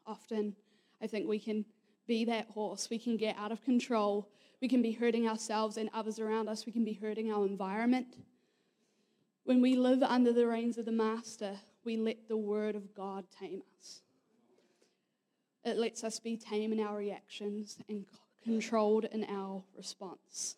often 0.07 0.55
I 1.03 1.07
think 1.07 1.29
we 1.29 1.39
can 1.39 1.65
be 2.07 2.25
that 2.27 2.49
horse. 2.49 2.89
We 2.89 2.99
can 2.99 3.17
get 3.17 3.37
out 3.37 3.53
of 3.53 3.63
control. 3.63 4.31
We 4.63 4.69
can 4.69 4.81
be 4.81 4.93
hurting 4.93 5.29
ourselves 5.29 5.77
and 5.77 5.91
others 5.93 6.19
around 6.19 6.49
us. 6.49 6.65
We 6.65 6.73
can 6.73 6.85
be 6.85 6.95
hurting 6.95 7.31
our 7.31 7.45
environment. 7.45 8.17
When 9.45 9.61
we 9.61 9.77
live 9.77 10.03
under 10.03 10.33
the 10.33 10.47
reins 10.47 10.79
of 10.79 10.87
the 10.87 10.93
Master, 10.93 11.59
we 11.85 11.97
let 11.97 12.29
the 12.29 12.37
Word 12.37 12.75
of 12.75 12.95
God 12.95 13.27
tame 13.39 13.63
us. 13.79 14.01
It 15.67 15.77
lets 15.77 16.05
us 16.05 16.19
be 16.19 16.39
tame 16.39 16.73
in 16.73 16.81
our 16.81 16.97
reactions 16.97 17.77
and 17.89 18.07
controlled 18.43 19.05
in 19.05 19.25
our 19.25 19.63
response. 19.77 20.57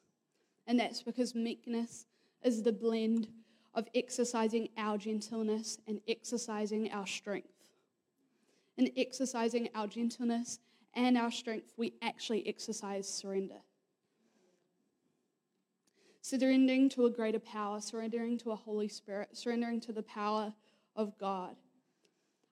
And 0.66 0.78
that's 0.78 1.02
because 1.02 1.34
meekness 1.34 2.06
is 2.44 2.62
the 2.62 2.72
blend 2.72 3.26
of 3.74 3.88
exercising 3.94 4.68
our 4.76 4.98
gentleness 4.98 5.78
and 5.88 6.00
exercising 6.06 6.92
our 6.92 7.06
strength. 7.06 7.48
In 8.76 8.92
exercising 8.96 9.70
our 9.74 9.86
gentleness 9.86 10.60
and 10.94 11.18
our 11.18 11.32
strength, 11.32 11.72
we 11.76 11.94
actually 12.02 12.46
exercise 12.46 13.08
surrender 13.08 13.62
surrendering 16.20 16.90
to 16.90 17.06
a 17.06 17.10
greater 17.10 17.38
power, 17.38 17.80
surrendering 17.80 18.36
to 18.36 18.50
a 18.50 18.56
Holy 18.56 18.88
Spirit, 18.88 19.30
surrendering 19.32 19.80
to 19.80 19.92
the 19.92 20.02
power 20.02 20.52
of 20.94 21.16
God. 21.18 21.56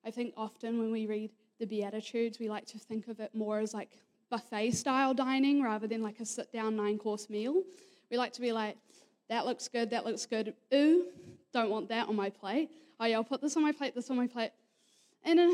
I 0.03 0.11
think 0.11 0.33
often 0.35 0.79
when 0.79 0.91
we 0.91 1.07
read 1.07 1.31
the 1.59 1.67
Beatitudes, 1.67 2.39
we 2.39 2.49
like 2.49 2.67
to 2.67 2.79
think 2.79 3.09
of 3.09 3.21
it 3.21 3.35
more 3.35 3.59
as 3.59 3.75
like 3.75 3.91
buffet 4.31 4.73
style 4.73 5.15
dining 5.15 5.63
rather 5.63 5.87
than 5.87 6.03
like 6.03 6.21
a 6.21 6.27
sit 6.27 6.53
down 6.53 6.77
nine 6.77 6.99
course 6.99 7.31
meal. 7.31 7.63
We 8.11 8.19
like 8.19 8.33
to 8.35 8.41
be 8.41 8.53
like, 8.53 8.77
that 9.29 9.47
looks 9.47 9.69
good, 9.69 9.91
that 9.91 10.05
looks 10.05 10.27
good. 10.27 10.55
Ooh, 10.73 11.07
don't 11.53 11.71
want 11.71 11.89
that 11.89 12.09
on 12.09 12.17
my 12.17 12.31
plate. 12.31 12.71
Oh, 13.01 13.05
yeah, 13.05 13.17
I'll 13.17 13.25
put 13.25 13.41
this 13.41 13.57
on 13.57 13.63
my 13.63 13.73
plate, 13.73 13.95
this 13.95 14.11
on 14.11 14.17
my 14.17 14.27
plate. 14.27 14.53
And 15.25 15.41
uh, 15.41 15.53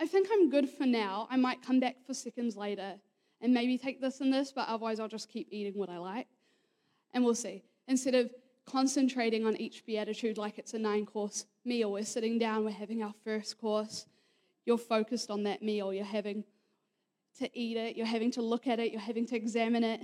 I 0.00 0.06
think 0.06 0.28
I'm 0.32 0.50
good 0.50 0.68
for 0.68 0.86
now. 0.86 1.28
I 1.30 1.36
might 1.36 1.62
come 1.62 1.80
back 1.80 1.96
for 2.06 2.14
seconds 2.14 2.56
later 2.56 2.94
and 3.40 3.54
maybe 3.54 3.78
take 3.78 4.00
this 4.00 4.20
and 4.20 4.32
this, 4.32 4.52
but 4.52 4.68
otherwise 4.68 4.98
I'll 5.00 5.08
just 5.08 5.28
keep 5.28 5.48
eating 5.50 5.74
what 5.74 5.88
I 5.88 5.98
like 5.98 6.26
and 7.12 7.24
we'll 7.24 7.34
see. 7.34 7.62
Instead 7.88 8.14
of 8.14 8.30
concentrating 8.66 9.46
on 9.46 9.56
each 9.56 9.84
beatitude 9.86 10.36
like 10.36 10.58
it's 10.58 10.74
a 10.74 10.78
nine 10.78 11.06
course 11.06 11.46
meal, 11.64 11.92
we're 11.92 12.04
sitting 12.04 12.38
down, 12.38 12.64
we're 12.64 12.70
having 12.70 13.02
our 13.02 13.14
first 13.24 13.58
course. 13.58 14.06
You're 14.66 14.78
focused 14.78 15.30
on 15.30 15.42
that 15.44 15.62
meal. 15.62 15.92
You're 15.92 16.04
having 16.04 16.44
to 17.38 17.50
eat 17.58 17.76
it, 17.76 17.96
you're 17.96 18.06
having 18.06 18.30
to 18.30 18.42
look 18.42 18.68
at 18.68 18.78
it, 18.78 18.92
you're 18.92 19.00
having 19.00 19.26
to 19.26 19.36
examine 19.36 19.82
it. 19.82 20.00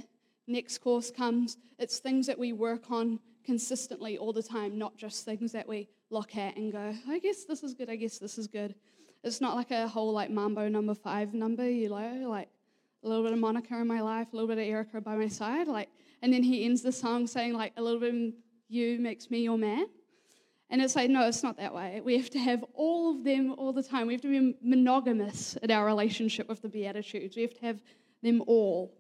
Next 0.49 0.79
course 0.79 1.13
comes. 1.13 1.59
It's 1.79 2.01
things 2.01 2.27
that 2.27 2.37
we 2.37 2.53
work 2.53 2.91
on 2.91 3.21
consistently 3.45 4.19
all 4.19 4.33
the 4.33 4.43
time, 4.43 4.77
not 4.77 4.97
just 4.97 5.25
things 5.25 5.53
that 5.53 5.69
we 5.69 5.89
look 6.11 6.37
at 6.37 6.57
and 6.57 6.73
go, 6.73 6.93
I 7.09 7.21
guess 7.21 7.45
this 7.45 7.63
is 7.63 7.73
good, 7.73 7.89
I 7.89 7.95
guess 7.95 8.19
this 8.19 8.37
is 8.37 8.49
good. 8.49 8.75
It's 9.23 9.41
not 9.41 9.55
like 9.55 9.71
a 9.71 9.87
whole 9.87 10.13
like 10.13 10.31
mambo 10.31 10.69
number 10.69 10.95
five 10.95 11.33
number, 11.35 11.69
you 11.69 11.89
know, 11.89 12.29
like 12.29 12.49
a 13.05 13.09
little 13.09 13.23
bit 13.23 13.33
of 13.33 13.39
Monica 13.39 13.77
in 13.77 13.87
my 13.87 14.01
life, 14.01 14.29
a 14.33 14.37
little 14.37 14.49
bit 14.49 14.59
of 14.59 14.65
Erica 14.65 15.01
by 15.01 15.15
my 15.15 15.29
side. 15.29 15.69
Like 15.69 15.89
and 16.23 16.33
then 16.33 16.43
he 16.43 16.65
ends 16.65 16.83
the 16.83 16.93
song 16.93 17.27
saying, 17.27 17.55
like, 17.55 17.73
a 17.77 17.83
little 17.83 18.01
bit 18.01 18.15
of 18.15 18.33
you 18.69 18.99
makes 18.99 19.31
me 19.31 19.41
your 19.41 19.59
man. 19.59 19.87
And 20.71 20.81
it's 20.81 20.95
like, 20.95 21.11
no, 21.11 21.27
it's 21.27 21.43
not 21.43 21.57
that 21.57 21.75
way. 21.75 22.01
We 22.05 22.17
have 22.17 22.31
to 22.31 22.39
have 22.39 22.65
all 22.75 23.11
of 23.11 23.25
them 23.25 23.55
all 23.59 23.73
the 23.73 23.83
time. 23.83 24.07
We 24.07 24.15
have 24.15 24.23
to 24.23 24.29
be 24.29 24.57
monogamous 24.63 25.57
in 25.57 25.71
our 25.71 25.85
relationship 25.85 26.49
with 26.49 26.63
the 26.63 26.69
Beatitudes. 26.69 27.35
We 27.35 27.43
have 27.43 27.55
to 27.55 27.67
have 27.67 27.83
them 28.23 28.43
all. 28.47 28.95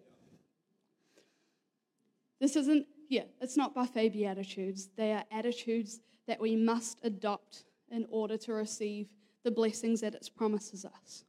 This 2.40 2.56
isn't, 2.56 2.86
yeah, 3.08 3.24
it's 3.40 3.56
not 3.56 3.74
buffet 3.74 4.08
Beatitudes. 4.10 4.88
They 4.96 5.12
are 5.12 5.24
attitudes 5.30 6.00
that 6.26 6.40
we 6.40 6.56
must 6.56 6.98
adopt 7.04 7.64
in 7.90 8.06
order 8.10 8.36
to 8.38 8.52
receive 8.52 9.08
the 9.44 9.50
blessings 9.50 10.00
that 10.00 10.14
it 10.14 10.28
promises 10.36 10.84
us. 10.84 11.24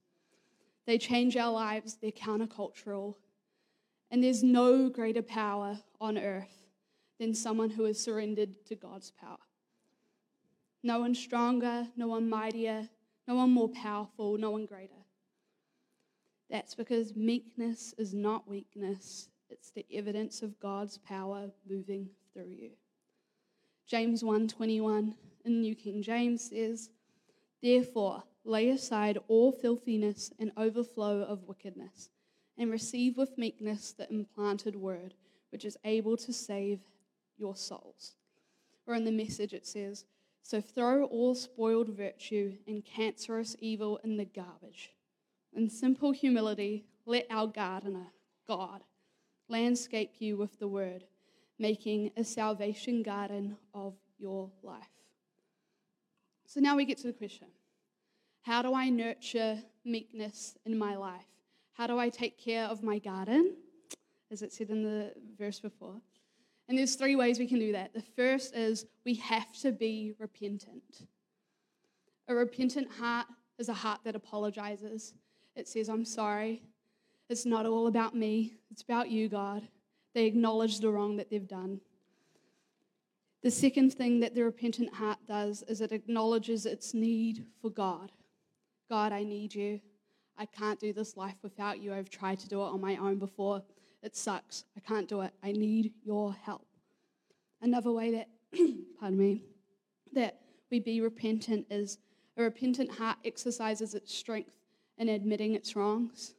They 0.88 0.98
change 0.98 1.38
our 1.38 1.52
lives, 1.52 1.98
they're 2.02 2.12
countercultural, 2.12 3.16
and 4.10 4.24
there's 4.24 4.44
no 4.44 4.90
greater 4.90 5.22
power 5.22 5.78
on 6.00 6.18
earth 6.18 6.66
than 7.20 7.36
someone 7.36 7.70
who 7.70 7.84
has 7.84 8.00
surrendered 8.00 8.66
to 8.66 8.76
God's 8.76 9.12
power. 9.12 9.38
No 10.84 11.00
one 11.00 11.14
stronger, 11.14 11.88
no 11.96 12.08
one 12.08 12.30
mightier, 12.30 12.90
no 13.28 13.36
one 13.36 13.52
more 13.52 13.70
powerful, 13.70 14.38
no 14.38 14.52
one 14.52 14.66
greater. 14.66 15.06
That's 16.50 16.76
because 16.76 17.16
meekness 17.16 17.94
is 17.98 18.14
not 18.14 18.48
weakness, 18.48 19.30
it's 19.50 19.72
the 19.72 19.86
evidence 19.92 20.42
of 20.42 20.60
God's 20.60 20.98
power 20.98 21.52
moving 21.70 22.10
through 22.34 22.50
you. 22.50 22.72
James 23.86 24.24
1:21 24.24 25.16
in 25.46 25.62
New 25.62 25.76
King 25.76 26.02
James 26.02 26.50
says, 26.50 26.90
"Therefore, 27.62 28.24
lay 28.44 28.70
aside 28.70 29.18
all 29.28 29.52
filthiness 29.52 30.32
and 30.40 30.52
overflow 30.58 31.22
of 31.22 31.48
wickedness." 31.48 32.10
and 32.58 32.70
receive 32.70 33.18
with 33.18 33.40
meekness 33.40 33.92
the 33.92 34.08
implanted 34.12 34.76
word, 34.76 35.16
which 35.50 35.66
is 35.66 35.78
able 35.84 36.16
to 36.18 36.32
save 36.32 36.80
your 37.38 37.56
souls. 37.56 38.16
Or 38.86 38.94
in 38.94 39.04
the 39.04 39.12
message, 39.12 39.54
it 39.54 39.66
says, 39.66 40.06
So 40.44 40.62
throw 40.62 41.06
all 41.06 41.36
spoiled 41.36 41.90
virtue 41.90 42.58
and 42.68 42.84
cancerous 42.84 43.56
evil 43.60 44.00
in 44.04 44.18
the 44.18 44.26
garbage. 44.26 44.92
In 45.54 45.70
simple 45.70 46.12
humility, 46.12 46.86
let 47.06 47.28
our 47.30 47.48
gardener, 47.48 48.08
God, 48.48 48.84
landscape 49.48 50.14
you 50.20 50.38
with 50.38 50.60
the 50.60 50.68
word, 50.68 51.06
making 51.60 52.12
a 52.18 52.24
salvation 52.24 53.04
garden 53.04 53.58
of 53.74 53.96
your 54.18 54.50
life. 54.64 54.88
So 56.46 56.60
now 56.60 56.76
we 56.76 56.86
get 56.86 56.98
to 57.00 57.08
the 57.08 57.14
question 57.14 57.48
How 58.42 58.62
do 58.62 58.74
I 58.74 58.90
nurture 58.90 59.60
meekness 59.86 60.58
in 60.66 60.78
my 60.78 60.96
life? 60.96 61.26
How 61.74 61.88
do 61.88 61.98
I 61.98 62.10
take 62.10 62.38
care 62.38 62.66
of 62.66 62.84
my 62.84 63.00
garden? 63.00 63.56
As 64.30 64.42
it 64.42 64.54
said 64.54 64.70
in 64.70 64.84
the 64.84 65.14
verse 65.38 65.60
before. 65.60 66.02
And 66.72 66.78
there's 66.78 66.96
three 66.96 67.18
ways 67.18 67.38
we 67.38 67.48
can 67.48 67.60
do 67.60 67.74
that. 67.74 67.94
The 67.94 68.02
first 68.16 68.56
is 68.56 68.86
we 69.04 69.16
have 69.16 69.52
to 69.60 69.74
be 69.74 70.14
repentant. 70.20 71.06
A 72.30 72.34
repentant 72.34 72.90
heart 72.90 73.28
is 73.60 73.68
a 73.68 73.74
heart 73.74 74.00
that 74.06 74.16
apologizes. 74.16 75.14
It 75.58 75.68
says, 75.68 75.90
I'm 75.90 76.06
sorry. 76.06 76.64
It's 77.28 77.46
not 77.46 77.66
all 77.66 77.88
about 77.88 78.16
me, 78.16 78.54
it's 78.72 78.84
about 78.84 79.10
you, 79.10 79.28
God. 79.28 79.68
They 80.14 80.24
acknowledge 80.24 80.80
the 80.80 80.90
wrong 80.90 81.18
that 81.18 81.30
they've 81.30 81.46
done. 81.46 81.82
The 83.44 83.52
second 83.52 83.94
thing 83.94 84.22
that 84.22 84.34
the 84.34 84.46
repentant 84.46 84.94
heart 84.94 85.20
does 85.28 85.64
is 85.68 85.82
it 85.82 85.92
acknowledges 85.92 86.66
its 86.66 86.94
need 86.94 87.48
for 87.62 87.70
God. 87.70 88.14
God, 88.90 89.12
I 89.12 89.26
need 89.26 89.54
you. 89.54 89.82
I 90.38 90.46
can't 90.46 90.80
do 90.80 90.94
this 90.94 91.18
life 91.18 91.36
without 91.44 91.82
you. 91.82 91.94
I've 91.94 92.10
tried 92.10 92.40
to 92.40 92.48
do 92.48 92.62
it 92.62 92.68
on 92.68 92.80
my 92.80 92.96
own 92.96 93.20
before. 93.20 93.62
It 94.04 94.16
sucks. 94.16 94.66
I 94.76 94.80
can't 94.80 95.08
do 95.08 95.22
it. 95.22 95.34
I 95.44 95.52
need 95.52 95.94
your 96.04 96.34
help. 96.34 96.66
Another 97.62 97.92
way 97.92 98.12
that, 98.12 98.30
pardon 99.00 99.20
me, 99.20 99.44
that 100.14 100.40
we 100.70 100.80
be 100.80 101.02
repentant 101.02 101.68
is 101.70 102.00
a 102.38 102.44
repentant 102.44 102.92
heart 102.92 103.18
exercises 103.24 103.94
its 103.94 104.14
strength 104.14 104.56
in 104.98 105.10
admitting 105.10 105.54
its 105.54 105.76
wrongs. 105.76 106.34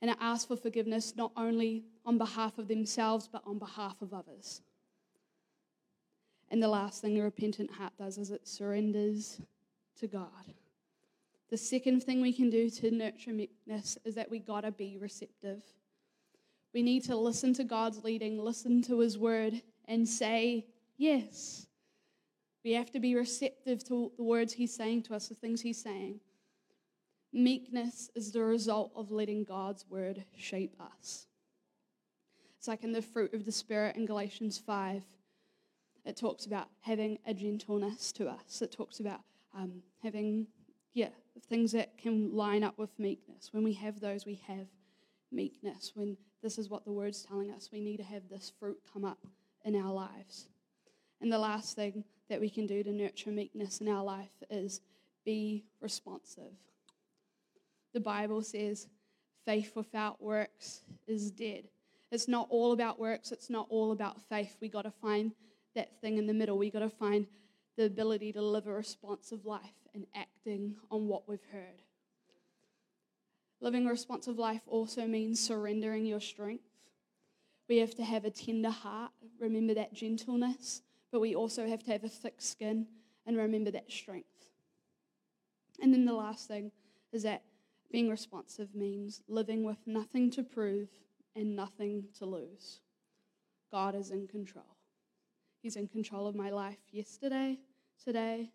And 0.00 0.10
it 0.10 0.16
asks 0.20 0.46
for 0.46 0.56
forgiveness 0.56 1.14
not 1.16 1.32
only 1.36 1.84
on 2.04 2.18
behalf 2.18 2.58
of 2.58 2.68
themselves, 2.68 3.28
but 3.30 3.42
on 3.46 3.58
behalf 3.58 4.00
of 4.00 4.12
others. 4.12 4.62
And 6.50 6.62
the 6.62 6.68
last 6.68 7.00
thing 7.00 7.18
a 7.18 7.22
repentant 7.22 7.70
heart 7.70 7.92
does 7.98 8.18
is 8.18 8.30
it 8.30 8.46
surrenders 8.46 9.40
to 9.98 10.06
God. 10.06 10.54
The 11.50 11.56
second 11.56 12.02
thing 12.02 12.20
we 12.20 12.32
can 12.32 12.50
do 12.50 12.70
to 12.70 12.90
nurture 12.90 13.32
meekness 13.32 13.98
is 14.04 14.14
that 14.14 14.30
we 14.30 14.38
gotta 14.38 14.70
be 14.70 14.98
receptive. 14.98 15.62
We 16.74 16.82
need 16.82 17.04
to 17.04 17.16
listen 17.16 17.52
to 17.54 17.64
God's 17.64 18.02
leading, 18.02 18.42
listen 18.42 18.82
to 18.82 19.00
His 19.00 19.18
word, 19.18 19.60
and 19.86 20.08
say 20.08 20.66
yes. 20.96 21.66
We 22.64 22.72
have 22.72 22.90
to 22.92 23.00
be 23.00 23.14
receptive 23.14 23.84
to 23.84 24.12
the 24.16 24.22
words 24.22 24.52
He's 24.52 24.74
saying 24.74 25.02
to 25.04 25.14
us, 25.14 25.28
the 25.28 25.34
things 25.34 25.60
He's 25.60 25.82
saying. 25.82 26.20
Meekness 27.32 28.10
is 28.14 28.32
the 28.32 28.42
result 28.42 28.92
of 28.94 29.10
letting 29.10 29.44
God's 29.44 29.84
word 29.88 30.24
shape 30.36 30.74
us. 30.80 31.26
It's 32.58 32.68
like 32.68 32.84
in 32.84 32.92
the 32.92 33.02
fruit 33.02 33.34
of 33.34 33.44
the 33.44 33.52
Spirit 33.52 33.96
in 33.96 34.06
Galatians 34.06 34.58
5. 34.58 35.02
It 36.04 36.16
talks 36.16 36.46
about 36.46 36.68
having 36.80 37.18
a 37.26 37.34
gentleness 37.34 38.12
to 38.12 38.28
us. 38.28 38.62
It 38.62 38.72
talks 38.72 39.00
about 39.00 39.20
um, 39.56 39.82
having, 40.02 40.46
yeah, 40.94 41.08
things 41.48 41.72
that 41.72 41.96
can 41.98 42.34
line 42.34 42.62
up 42.62 42.78
with 42.78 42.98
meekness. 42.98 43.48
When 43.52 43.64
we 43.64 43.72
have 43.74 44.00
those, 44.00 44.26
we 44.26 44.42
have 44.46 44.66
meekness. 45.30 45.92
When 45.94 46.16
this 46.42 46.58
is 46.58 46.68
what 46.68 46.84
the 46.84 46.92
word's 46.92 47.22
telling 47.22 47.50
us, 47.50 47.70
we 47.72 47.80
need 47.80 47.98
to 47.98 48.02
have 48.02 48.28
this 48.28 48.52
fruit 48.58 48.78
come 48.92 49.04
up 49.04 49.18
in 49.64 49.76
our 49.76 49.92
lives. 49.92 50.48
And 51.20 51.32
the 51.32 51.38
last 51.38 51.76
thing 51.76 52.04
that 52.28 52.40
we 52.40 52.50
can 52.50 52.66
do 52.66 52.82
to 52.82 52.92
nurture 52.92 53.30
meekness 53.30 53.80
in 53.80 53.88
our 53.88 54.02
life 54.02 54.42
is 54.50 54.80
be 55.24 55.64
responsive. 55.80 56.52
The 57.92 58.00
Bible 58.00 58.42
says 58.42 58.88
faith 59.44 59.72
without 59.76 60.20
works 60.20 60.80
is 61.06 61.30
dead. 61.30 61.68
It's 62.10 62.28
not 62.28 62.48
all 62.50 62.72
about 62.72 62.98
works, 62.98 63.32
it's 63.32 63.50
not 63.50 63.66
all 63.70 63.92
about 63.92 64.20
faith. 64.28 64.56
We 64.60 64.68
got 64.68 64.82
to 64.82 64.90
find 64.90 65.32
that 65.74 66.00
thing 66.00 66.18
in 66.18 66.26
the 66.26 66.34
middle. 66.34 66.58
We 66.58 66.70
got 66.70 66.80
to 66.80 66.90
find 66.90 67.26
the 67.76 67.84
ability 67.84 68.32
to 68.32 68.42
live 68.42 68.66
a 68.66 68.72
responsive 68.72 69.46
life 69.46 69.60
and 69.94 70.06
acting 70.14 70.76
on 70.90 71.06
what 71.06 71.28
we've 71.28 71.46
heard. 71.52 71.82
Living 73.62 73.86
a 73.86 73.90
responsive 73.90 74.40
life 74.40 74.62
also 74.66 75.06
means 75.06 75.38
surrendering 75.38 76.04
your 76.04 76.20
strength. 76.20 76.64
We 77.68 77.78
have 77.78 77.94
to 77.94 78.02
have 78.02 78.24
a 78.24 78.30
tender 78.30 78.70
heart, 78.70 79.12
remember 79.38 79.72
that 79.74 79.94
gentleness, 79.94 80.82
but 81.12 81.20
we 81.20 81.36
also 81.36 81.68
have 81.68 81.84
to 81.84 81.92
have 81.92 82.02
a 82.02 82.08
thick 82.08 82.42
skin 82.42 82.88
and 83.24 83.36
remember 83.36 83.70
that 83.70 83.90
strength. 83.90 84.48
And 85.80 85.94
then 85.94 86.04
the 86.04 86.12
last 86.12 86.48
thing 86.48 86.72
is 87.12 87.22
that 87.22 87.44
being 87.92 88.10
responsive 88.10 88.74
means 88.74 89.22
living 89.28 89.62
with 89.62 89.78
nothing 89.86 90.28
to 90.32 90.42
prove 90.42 90.88
and 91.36 91.54
nothing 91.54 92.06
to 92.18 92.26
lose. 92.26 92.80
God 93.70 93.94
is 93.94 94.10
in 94.10 94.26
control. 94.26 94.76
He's 95.62 95.76
in 95.76 95.86
control 95.86 96.26
of 96.26 96.34
my 96.34 96.50
life 96.50 96.80
yesterday, 96.90 97.60
today, 98.04 98.50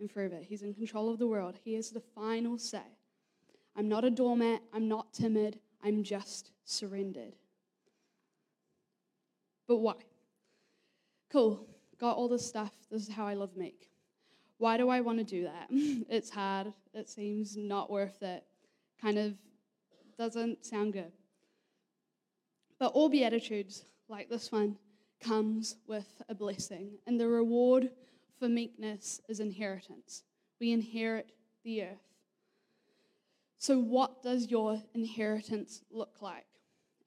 and 0.00 0.10
forever. 0.10 0.40
He's 0.42 0.62
in 0.62 0.74
control 0.74 1.10
of 1.10 1.20
the 1.20 1.28
world. 1.28 1.60
He 1.62 1.74
has 1.74 1.90
the 1.90 2.00
final 2.00 2.58
say. 2.58 2.97
I'm 3.76 3.88
not 3.88 4.04
a 4.04 4.10
doormat. 4.10 4.60
I'm 4.72 4.88
not 4.88 5.12
timid. 5.12 5.58
I'm 5.82 6.02
just 6.02 6.50
surrendered. 6.64 7.34
But 9.66 9.76
why? 9.76 9.94
Cool. 11.30 11.66
Got 11.98 12.16
all 12.16 12.28
this 12.28 12.46
stuff. 12.46 12.72
This 12.90 13.02
is 13.08 13.14
how 13.14 13.26
I 13.26 13.34
love 13.34 13.56
meek. 13.56 13.90
Why 14.56 14.76
do 14.76 14.88
I 14.88 15.00
want 15.00 15.18
to 15.18 15.24
do 15.24 15.44
that? 15.44 15.66
it's 15.70 16.30
hard. 16.30 16.72
It 16.94 17.08
seems 17.08 17.56
not 17.56 17.90
worth 17.90 18.22
it. 18.22 18.44
Kind 19.00 19.18
of 19.18 19.34
doesn't 20.18 20.64
sound 20.64 20.94
good. 20.94 21.12
But 22.78 22.92
all 22.92 23.08
Beatitudes, 23.08 23.84
like 24.08 24.28
this 24.28 24.50
one, 24.50 24.76
comes 25.20 25.76
with 25.86 26.22
a 26.28 26.34
blessing. 26.34 26.98
And 27.06 27.20
the 27.20 27.28
reward 27.28 27.90
for 28.38 28.48
meekness 28.48 29.20
is 29.28 29.40
inheritance. 29.40 30.24
We 30.60 30.72
inherit 30.72 31.32
the 31.64 31.82
earth. 31.82 32.07
So, 33.58 33.78
what 33.80 34.22
does 34.22 34.50
your 34.50 34.80
inheritance 34.94 35.82
look 35.90 36.22
like? 36.22 36.46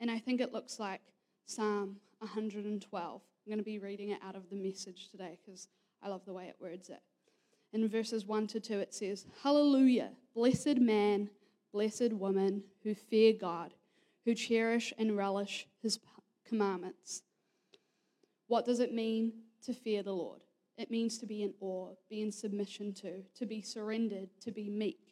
And 0.01 0.11
I 0.11 0.19
think 0.19 0.41
it 0.41 0.51
looks 0.51 0.79
like 0.79 0.99
Psalm 1.45 1.95
112. 2.19 3.21
I'm 3.23 3.49
going 3.49 3.57
to 3.57 3.63
be 3.63 3.79
reading 3.79 4.09
it 4.09 4.19
out 4.21 4.35
of 4.35 4.49
the 4.49 4.57
message 4.57 5.09
today 5.09 5.37
because 5.43 5.69
I 6.03 6.09
love 6.09 6.25
the 6.25 6.33
way 6.33 6.45
it 6.45 6.57
words 6.59 6.89
it. 6.89 7.01
In 7.71 7.87
verses 7.87 8.25
1 8.25 8.47
to 8.47 8.59
2, 8.59 8.79
it 8.79 8.93
says, 8.93 9.25
Hallelujah, 9.43 10.09
blessed 10.35 10.77
man, 10.77 11.29
blessed 11.71 12.11
woman 12.11 12.63
who 12.83 12.95
fear 12.95 13.31
God, 13.31 13.73
who 14.25 14.35
cherish 14.35 14.93
and 14.97 15.15
relish 15.15 15.67
his 15.81 15.99
commandments. 16.45 17.23
What 18.47 18.65
does 18.65 18.81
it 18.81 18.93
mean 18.93 19.31
to 19.63 19.73
fear 19.73 20.03
the 20.03 20.13
Lord? 20.13 20.41
It 20.77 20.91
means 20.91 21.17
to 21.19 21.25
be 21.25 21.43
in 21.43 21.53
awe, 21.61 21.93
be 22.09 22.21
in 22.21 22.31
submission 22.31 22.93
to, 22.95 23.21
to 23.35 23.45
be 23.45 23.61
surrendered, 23.61 24.29
to 24.41 24.51
be 24.51 24.69
meek. 24.69 25.10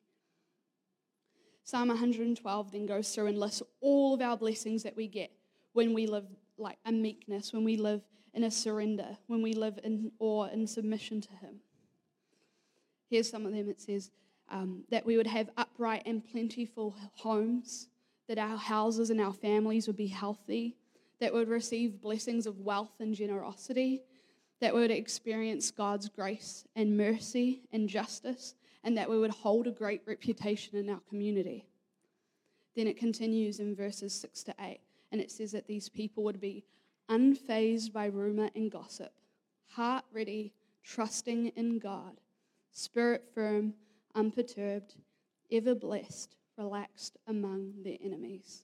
Psalm 1.69 1.89
112 1.89 2.71
then 2.71 2.87
goes 2.87 3.13
through 3.13 3.27
and 3.27 3.37
lists 3.37 3.61
all 3.79 4.15
of 4.15 4.21
our 4.21 4.35
blessings 4.35 4.81
that 4.81 4.95
we 4.95 5.07
get 5.07 5.29
when 5.73 5.93
we 5.93 6.07
live 6.07 6.25
like 6.57 6.79
a 6.83 6.91
meekness, 6.91 7.53
when 7.53 7.63
we 7.63 7.77
live 7.77 8.01
in 8.33 8.43
a 8.43 8.49
surrender, 8.49 9.15
when 9.27 9.43
we 9.43 9.53
live 9.53 9.79
in 9.83 10.11
awe 10.17 10.45
and 10.45 10.67
submission 10.67 11.21
to 11.21 11.29
Him. 11.29 11.59
Here's 13.11 13.29
some 13.29 13.45
of 13.45 13.51
them 13.51 13.69
it 13.69 13.79
says 13.79 14.09
um, 14.49 14.83
that 14.89 15.05
we 15.05 15.15
would 15.15 15.27
have 15.27 15.51
upright 15.57 16.01
and 16.07 16.27
plentiful 16.27 16.95
homes, 17.13 17.87
that 18.27 18.39
our 18.39 18.57
houses 18.57 19.11
and 19.11 19.21
our 19.21 19.33
families 19.33 19.85
would 19.85 19.95
be 19.95 20.07
healthy, 20.07 20.75
that 21.19 21.35
would 21.35 21.49
receive 21.49 22.01
blessings 22.01 22.47
of 22.47 22.61
wealth 22.61 22.95
and 22.99 23.13
generosity, 23.13 24.01
that 24.59 24.73
we 24.73 24.81
would 24.81 24.89
experience 24.89 25.69
God's 25.69 26.09
grace 26.09 26.65
and 26.75 26.97
mercy 26.97 27.61
and 27.71 27.87
justice, 27.87 28.55
and 28.83 28.97
that 28.97 29.09
we 29.09 29.19
would 29.19 29.31
hold 29.31 29.67
a 29.67 29.71
great 29.71 30.01
reputation 30.05 30.77
in 30.77 30.89
our 30.89 31.01
community. 31.09 31.65
Then 32.75 32.87
it 32.87 32.97
continues 32.97 33.59
in 33.59 33.75
verses 33.75 34.13
6 34.13 34.43
to 34.43 34.55
8, 34.59 34.79
and 35.11 35.19
it 35.19 35.31
says 35.31 35.51
that 35.51 35.67
these 35.67 35.89
people 35.89 36.23
would 36.23 36.39
be 36.39 36.63
unfazed 37.09 37.91
by 37.91 38.05
rumor 38.05 38.49
and 38.55 38.71
gossip, 38.71 39.13
heart 39.67 40.05
ready, 40.13 40.53
trusting 40.83 41.47
in 41.47 41.79
God, 41.79 42.21
spirit 42.71 43.25
firm, 43.33 43.73
unperturbed, 44.15 44.95
ever 45.51 45.75
blessed, 45.75 46.35
relaxed 46.57 47.17
among 47.27 47.73
their 47.83 47.97
enemies 48.03 48.63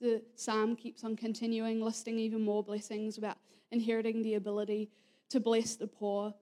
the 0.00 0.22
psalm 0.34 0.76
keeps 0.76 1.04
on 1.04 1.16
continuing, 1.16 1.80
listing 1.80 2.18
even 2.18 2.42
more 2.42 2.62
blessings 2.62 3.18
about 3.18 3.38
inheriting 3.70 4.22
the 4.22 4.34
ability 4.34 4.90
to 5.30 5.40
bless 5.40 5.76
the 5.76 5.86
poor, 5.86 6.34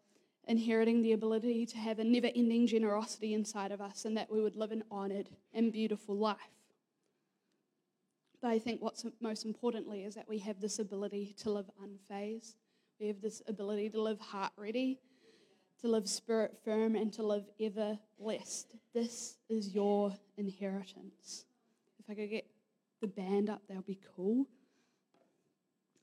inheriting 0.46 1.02
the 1.02 1.12
ability 1.12 1.66
to 1.66 1.76
have 1.78 1.98
a 1.98 2.04
never 2.04 2.30
ending 2.34 2.66
generosity 2.66 3.34
inside 3.34 3.72
of 3.72 3.80
us, 3.80 4.04
and 4.04 4.16
that 4.16 4.30
we 4.30 4.40
would 4.40 4.56
live 4.56 4.72
an 4.72 4.84
honored 4.90 5.28
and 5.52 5.72
beautiful 5.72 6.16
life. 6.16 6.38
But 8.40 8.50
I 8.50 8.58
think 8.58 8.82
what's 8.82 9.06
most 9.20 9.46
importantly 9.46 10.04
is 10.04 10.14
that 10.16 10.28
we 10.28 10.38
have 10.40 10.60
this 10.60 10.78
ability 10.78 11.34
to 11.38 11.50
live 11.50 11.70
unfazed. 11.82 12.56
We 13.00 13.06
have 13.08 13.22
this 13.22 13.42
ability 13.48 13.88
to 13.90 14.02
live 14.02 14.20
heart 14.20 14.52
ready, 14.56 15.00
to 15.80 15.88
live 15.88 16.08
spirit 16.08 16.54
firm, 16.62 16.94
and 16.94 17.12
to 17.14 17.22
live 17.22 17.44
ever 17.58 17.98
blessed. 18.18 18.74
This 18.92 19.38
is 19.48 19.74
your 19.74 20.14
inheritance. 20.36 21.46
If 21.98 22.10
I 22.10 22.14
could 22.14 22.28
get 22.28 22.46
the 23.00 23.06
band 23.06 23.48
up, 23.48 23.62
they'll 23.66 23.80
be 23.80 23.98
cool. 24.14 24.46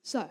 So, 0.01 0.27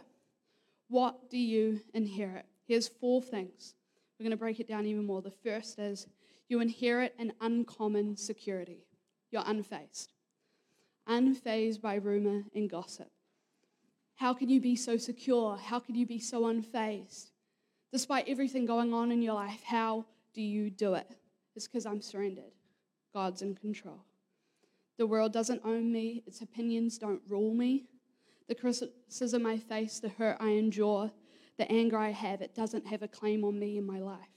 what 0.89 1.31
do 1.31 1.39
you 1.39 1.81
inherit? 1.95 2.47
Here's 2.67 2.89
four 2.89 3.23
things. 3.23 3.75
We're 4.21 4.25
going 4.25 4.33
to 4.33 4.37
break 4.37 4.61
it 4.61 4.69
down 4.69 4.85
even 4.85 5.07
more. 5.07 5.23
The 5.23 5.31
first 5.31 5.79
is 5.79 6.07
you 6.47 6.61
inherit 6.61 7.15
an 7.19 7.33
uncommon 7.41 8.19
security. 8.19 8.85
You're 9.31 9.45
unfazed. 9.45 10.09
Unfazed 11.09 11.81
by 11.81 11.95
rumor 11.95 12.43
and 12.55 12.69
gossip. 12.69 13.11
How 14.17 14.35
can 14.35 14.51
you 14.51 14.61
be 14.61 14.77
so 14.77 14.99
secure? 14.99 15.57
How 15.57 15.79
can 15.79 15.95
you 15.95 16.05
be 16.05 16.19
so 16.19 16.43
unfazed? 16.43 17.31
Despite 17.93 18.29
everything 18.29 18.67
going 18.67 18.93
on 18.93 19.11
in 19.11 19.23
your 19.23 19.33
life, 19.33 19.63
how 19.65 20.05
do 20.35 20.43
you 20.43 20.69
do 20.69 20.93
it? 20.93 21.17
It's 21.57 21.67
because 21.67 21.87
I'm 21.87 22.03
surrendered. 22.03 22.53
God's 23.15 23.41
in 23.41 23.55
control. 23.55 24.05
The 24.99 25.07
world 25.07 25.33
doesn't 25.33 25.63
own 25.65 25.91
me, 25.91 26.25
its 26.27 26.43
opinions 26.43 26.99
don't 26.99 27.23
rule 27.27 27.55
me. 27.55 27.87
The 28.49 28.55
criticism 28.55 29.47
I 29.47 29.57
face, 29.57 29.99
the 29.99 30.11
hurt 30.11 30.37
I 30.41 30.49
endure, 30.49 31.11
the 31.61 31.71
anger 31.71 31.99
I 31.99 32.11
have, 32.11 32.41
it 32.41 32.55
doesn't 32.55 32.87
have 32.87 33.03
a 33.03 33.09
claim 33.09 33.45
on 33.45 33.59
me 33.59 33.77
in 33.77 33.87
my 33.87 34.01
life. 34.01 34.35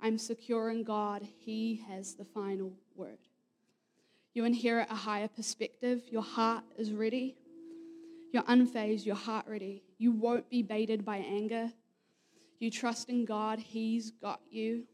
I'm 0.00 0.18
secure 0.18 0.68
in 0.68 0.82
God, 0.82 1.22
He 1.22 1.84
has 1.88 2.16
the 2.16 2.24
final 2.24 2.72
word. 2.96 3.18
You 4.34 4.44
inherit 4.44 4.88
a 4.90 4.96
higher 4.96 5.28
perspective, 5.28 6.02
your 6.10 6.22
heart 6.22 6.64
is 6.76 6.92
ready. 6.92 7.36
You're 8.32 8.42
unfazed, 8.42 9.06
your 9.06 9.14
heart 9.14 9.46
ready. 9.46 9.84
You 9.98 10.10
won't 10.10 10.50
be 10.50 10.60
baited 10.60 11.04
by 11.04 11.18
anger. 11.18 11.70
You 12.58 12.68
trust 12.68 13.08
in 13.08 13.24
God, 13.24 13.60
He's 13.60 14.10
got 14.10 14.40
you. 14.50 14.88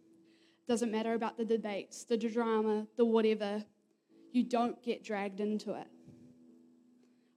Doesn't 0.68 0.92
matter 0.92 1.14
about 1.14 1.38
the 1.38 1.46
debates, 1.46 2.04
the 2.04 2.18
drama, 2.18 2.86
the 2.98 3.06
whatever 3.06 3.64
you 4.30 4.42
don't 4.44 4.82
get 4.82 5.02
dragged 5.02 5.40
into 5.40 5.72
it. 5.72 5.86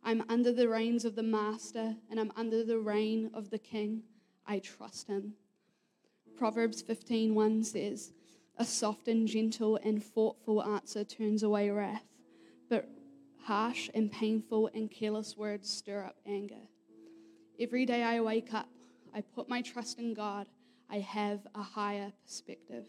I'm 0.03 0.23
under 0.27 0.51
the 0.51 0.67
reins 0.67 1.05
of 1.05 1.15
the 1.15 1.23
Master 1.23 1.95
and 2.09 2.19
I'm 2.19 2.33
under 2.35 2.63
the 2.63 2.79
reign 2.79 3.29
of 3.33 3.49
the 3.49 3.57
King. 3.57 4.03
I 4.45 4.59
trust 4.59 5.07
him. 5.07 5.35
Proverbs 6.35 6.81
15:1 6.81 7.63
says, 7.63 8.11
"A 8.57 8.65
soft 8.65 9.07
and 9.07 9.27
gentle 9.27 9.77
and 9.77 10.03
thoughtful 10.03 10.61
answer 10.61 11.05
turns 11.05 11.41
away 11.41 11.69
wrath, 11.69 12.07
but 12.67 12.89
harsh 13.43 13.89
and 13.93 14.11
painful 14.11 14.67
and 14.73 14.91
careless 14.91 15.37
words 15.37 15.69
stir 15.69 16.03
up 16.03 16.19
anger." 16.25 16.67
Every 17.57 17.85
day 17.85 18.03
I 18.03 18.19
wake 18.19 18.53
up, 18.53 18.69
I 19.13 19.21
put 19.21 19.47
my 19.47 19.61
trust 19.61 19.99
in 19.99 20.13
God. 20.13 20.49
I 20.89 20.99
have 20.99 21.47
a 21.55 21.61
higher 21.61 22.11
perspective. 22.23 22.87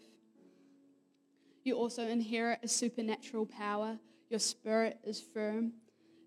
You 1.63 1.75
also 1.75 2.07
inherit 2.07 2.59
a 2.61 2.67
supernatural 2.67 3.45
power. 3.45 3.99
Your 4.29 4.39
spirit 4.39 4.99
is 5.03 5.21
firm. 5.21 5.73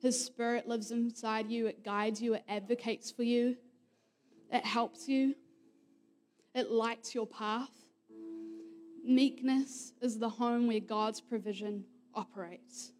His 0.00 0.22
spirit 0.24 0.68
lives 0.68 0.90
inside 0.90 1.50
you. 1.50 1.66
It 1.66 1.84
guides 1.84 2.22
you. 2.22 2.34
It 2.34 2.44
advocates 2.48 3.10
for 3.10 3.22
you. 3.22 3.56
It 4.52 4.64
helps 4.64 5.08
you. 5.08 5.34
It 6.54 6.70
lights 6.70 7.14
your 7.14 7.26
path. 7.26 7.70
Meekness 9.04 9.92
is 10.00 10.18
the 10.18 10.28
home 10.28 10.66
where 10.66 10.80
God's 10.80 11.20
provision 11.20 11.84
operates. 12.14 12.92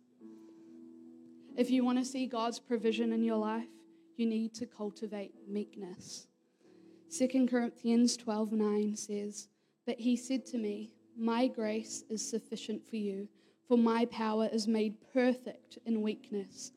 If 1.57 1.71
you 1.71 1.85
want 1.85 1.99
to 1.99 2.05
see 2.05 2.27
God's 2.27 2.59
provision 2.59 3.13
in 3.13 3.25
your 3.25 3.37
life, 3.37 3.69
you 4.17 4.27
need 4.27 4.55
to 4.55 4.67
cultivate 4.67 5.35
meekness. 5.49 6.27
2 7.11 7.49
Corinthians 7.49 8.17
12:9 8.17 8.97
says, 8.97 9.49
"But 9.87 10.01
he 10.01 10.17
said 10.17 10.45
to 10.47 10.59
me, 10.59 10.99
my 11.19 11.49
grace 11.49 12.05
is 12.09 12.27
sufficient 12.27 12.87
for 12.89 12.95
you, 12.95 13.29
for 13.67 13.77
my 13.77 14.05
power 14.05 14.49
is 14.53 14.69
made 14.69 14.95
perfect 15.13 15.79
in 15.85 16.01
weakness. 16.01 16.71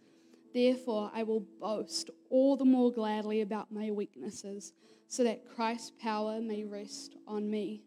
Therefore, 0.54 1.12
I 1.14 1.24
will 1.24 1.46
boast 1.60 2.10
all 2.30 2.58
the 2.58 2.66
more 2.66 2.92
gladly 2.92 3.42
about 3.42 3.72
my 3.72 3.92
weaknesses, 3.92 4.74
so 5.08 5.24
that 5.24 5.48
Christ's 5.48 5.92
power 6.02 6.42
may 6.42 6.64
rest 6.64 7.16
on 7.28 7.50
me. 7.50 7.84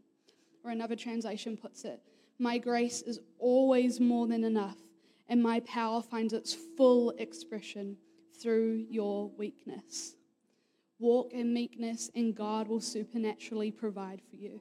Or 0.63 0.71
another 0.71 0.97
translation 0.97 1.57
puts 1.57 1.85
it 1.85 2.01
My 2.39 2.59
grace 2.59 3.03
is 3.03 3.21
always 3.39 4.01
more 4.01 4.27
than 4.27 4.45
enough, 4.45 4.79
and 5.29 5.43
my 5.43 5.61
power 5.61 6.03
finds 6.03 6.33
its 6.33 6.57
full 6.77 7.11
expression 7.19 7.97
through 8.41 8.87
your 8.89 9.31
weakness. 9.37 10.17
Walk 10.99 11.33
in 11.33 11.53
meekness, 11.53 12.11
and 12.15 12.35
God 12.35 12.69
will 12.69 12.81
supernaturally 12.81 13.71
provide 13.71 14.23
for 14.31 14.37
you. 14.37 14.61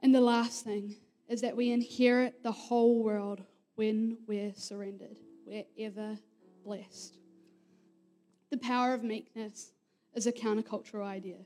And 0.00 0.14
the 0.14 0.20
last 0.20 0.64
thing 0.64 0.96
is 1.28 1.40
that 1.40 1.56
we 1.56 1.70
inherit 1.70 2.42
the 2.42 2.52
whole 2.52 3.02
world 3.02 3.42
when 3.74 4.18
we're 4.26 4.54
surrendered. 4.54 5.18
We're 5.46 5.64
ever 5.78 6.18
blessed. 6.68 7.16
The 8.50 8.58
power 8.58 8.92
of 8.92 9.02
meekness 9.02 9.72
is 10.14 10.26
a 10.26 10.32
countercultural 10.32 11.02
idea. 11.02 11.38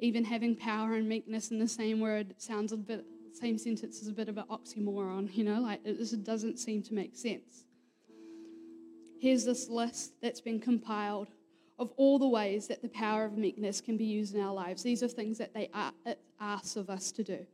Even 0.00 0.24
having 0.24 0.56
power 0.56 0.94
and 0.94 1.06
meekness 1.06 1.50
in 1.50 1.58
the 1.58 1.68
same 1.68 2.00
word 2.00 2.34
sounds 2.38 2.72
a 2.72 2.78
bit, 2.78 3.04
same 3.34 3.58
sentence 3.58 4.00
is 4.00 4.08
a 4.08 4.12
bit 4.12 4.30
of 4.30 4.38
an 4.38 4.44
oxymoron, 4.50 5.28
you 5.36 5.44
know, 5.44 5.60
like 5.60 5.80
it 5.84 5.98
just 5.98 6.24
doesn't 6.24 6.58
seem 6.58 6.82
to 6.84 6.94
make 6.94 7.14
sense. 7.14 7.64
Here's 9.20 9.44
this 9.44 9.68
list 9.68 10.12
that's 10.22 10.40
been 10.40 10.58
compiled 10.58 11.28
of 11.78 11.92
all 11.98 12.18
the 12.18 12.28
ways 12.28 12.66
that 12.68 12.80
the 12.80 12.88
power 12.88 13.26
of 13.26 13.36
meekness 13.36 13.82
can 13.82 13.98
be 13.98 14.04
used 14.04 14.34
in 14.34 14.40
our 14.40 14.54
lives. 14.54 14.82
These 14.82 15.02
are 15.02 15.08
things 15.08 15.36
that 15.36 15.52
they 15.52 15.68
ask 16.40 16.76
of 16.76 16.88
us 16.88 17.12
to 17.12 17.22
do. 17.22 17.46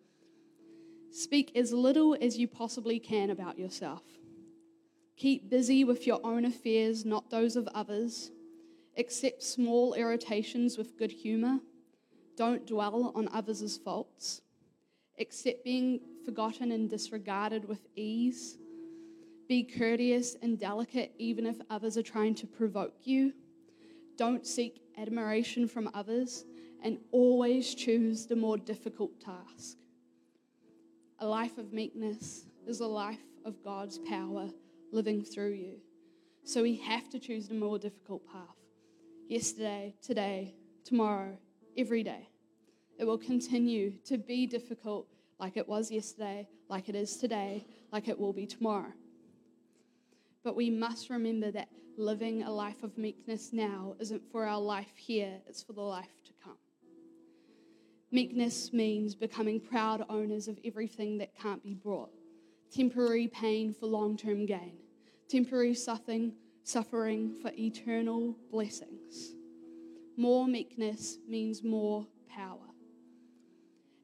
Speak 1.11 1.51
as 1.57 1.73
little 1.73 2.17
as 2.21 2.38
you 2.38 2.47
possibly 2.47 3.01
can 3.01 3.31
about 3.31 3.59
yourself. 3.59 4.03
Keep 5.16 5.48
busy 5.48 5.85
with 5.85 6.07
your 6.07 6.20
own 6.24 6.44
affairs, 6.44 7.05
not 7.05 7.31
those 7.31 7.57
of 7.57 7.68
others. 7.68 8.33
Accept 8.96 9.42
small 9.42 9.94
irritations 9.94 10.77
with 10.77 10.98
good 10.98 11.12
humor. 11.12 11.61
Don't 12.37 12.66
dwell 12.66 13.12
on 13.14 13.29
others' 13.33 13.77
faults. 13.77 14.42
Accept 15.18 15.64
being 15.64 16.00
forgotten 16.24 16.72
and 16.72 16.90
disregarded 16.90 17.68
with 17.68 17.87
ease. 17.94 18.59
Be 19.48 19.62
courteous 19.62 20.37
and 20.42 20.59
delicate 20.59 21.14
even 21.18 21.46
if 21.46 21.61
others 21.70 21.96
are 21.96 22.03
trying 22.03 22.35
to 22.37 22.46
provoke 22.46 22.94
you. 23.05 23.33
Don't 24.16 24.46
seek 24.46 24.81
admiration 24.98 25.68
from 25.68 25.90
others 25.94 26.44
and 26.83 26.98
always 27.12 27.74
choose 27.74 28.27
the 28.27 28.37
more 28.37 28.59
difficult 28.59 29.20
task. 29.20 29.77
A 31.20 31.27
life 31.27 31.57
of 31.59 31.72
meekness 31.72 32.46
is 32.66 32.81
a 32.81 32.87
life 32.87 33.22
of 33.44 33.62
God's 33.62 33.98
power 33.98 34.48
living 34.94 35.24
through 35.24 35.52
you. 35.52 35.78
So 36.44 36.62
we 36.62 36.76
have 36.76 37.11
to 37.11 37.18
choose 37.18 37.48
the 37.48 37.54
more 37.54 37.78
difficult 37.78 38.22
path. 38.30 38.57
Yesterday, 39.28 39.94
today, 40.02 40.54
tomorrow, 40.85 41.37
every 41.76 42.02
day. 42.02 42.28
It 42.98 43.04
will 43.04 43.18
continue 43.18 43.94
to 44.04 44.18
be 44.18 44.46
difficult 44.46 45.09
like 45.40 45.57
it 45.57 45.68
was 45.68 45.90
yesterday, 45.90 46.48
like 46.68 46.88
it 46.88 46.94
is 46.94 47.16
today, 47.16 47.66
like 47.92 48.09
it 48.09 48.18
will 48.18 48.33
be 48.33 48.46
tomorrow. 48.46 48.92
But 50.44 50.54
we 50.54 50.70
must 50.70 51.11
remember 51.11 51.50
that 51.50 51.68
living 51.96 52.44
a 52.44 52.50
life 52.50 52.83
of 52.83 52.96
meekness 52.96 53.52
now 53.52 53.96
isn't 53.98 54.22
for 54.30 54.44
our 54.44 54.61
life 54.61 54.92
here, 54.96 55.40
it's 55.48 55.62
for 55.62 55.72
the 55.72 55.80
life 55.80 56.22
to 56.26 56.33
come. 56.42 56.59
Meekness 58.12 58.72
means 58.72 59.14
becoming 59.14 59.59
proud 59.59 60.04
owners 60.09 60.46
of 60.46 60.59
everything 60.64 61.18
that 61.18 61.35
can't 61.37 61.62
be 61.64 61.74
brought, 61.74 62.11
temporary 62.70 63.26
pain 63.26 63.74
for 63.74 63.87
long 63.87 64.16
term 64.16 64.46
gain, 64.46 64.78
temporary 65.29 65.75
suffering, 65.75 66.33
suffering 66.63 67.35
for 67.43 67.51
eternal 67.59 68.37
blessings. 68.51 69.35
More 70.17 70.47
meekness 70.47 71.19
means 71.29 71.63
more 71.63 72.07
power. 72.29 72.59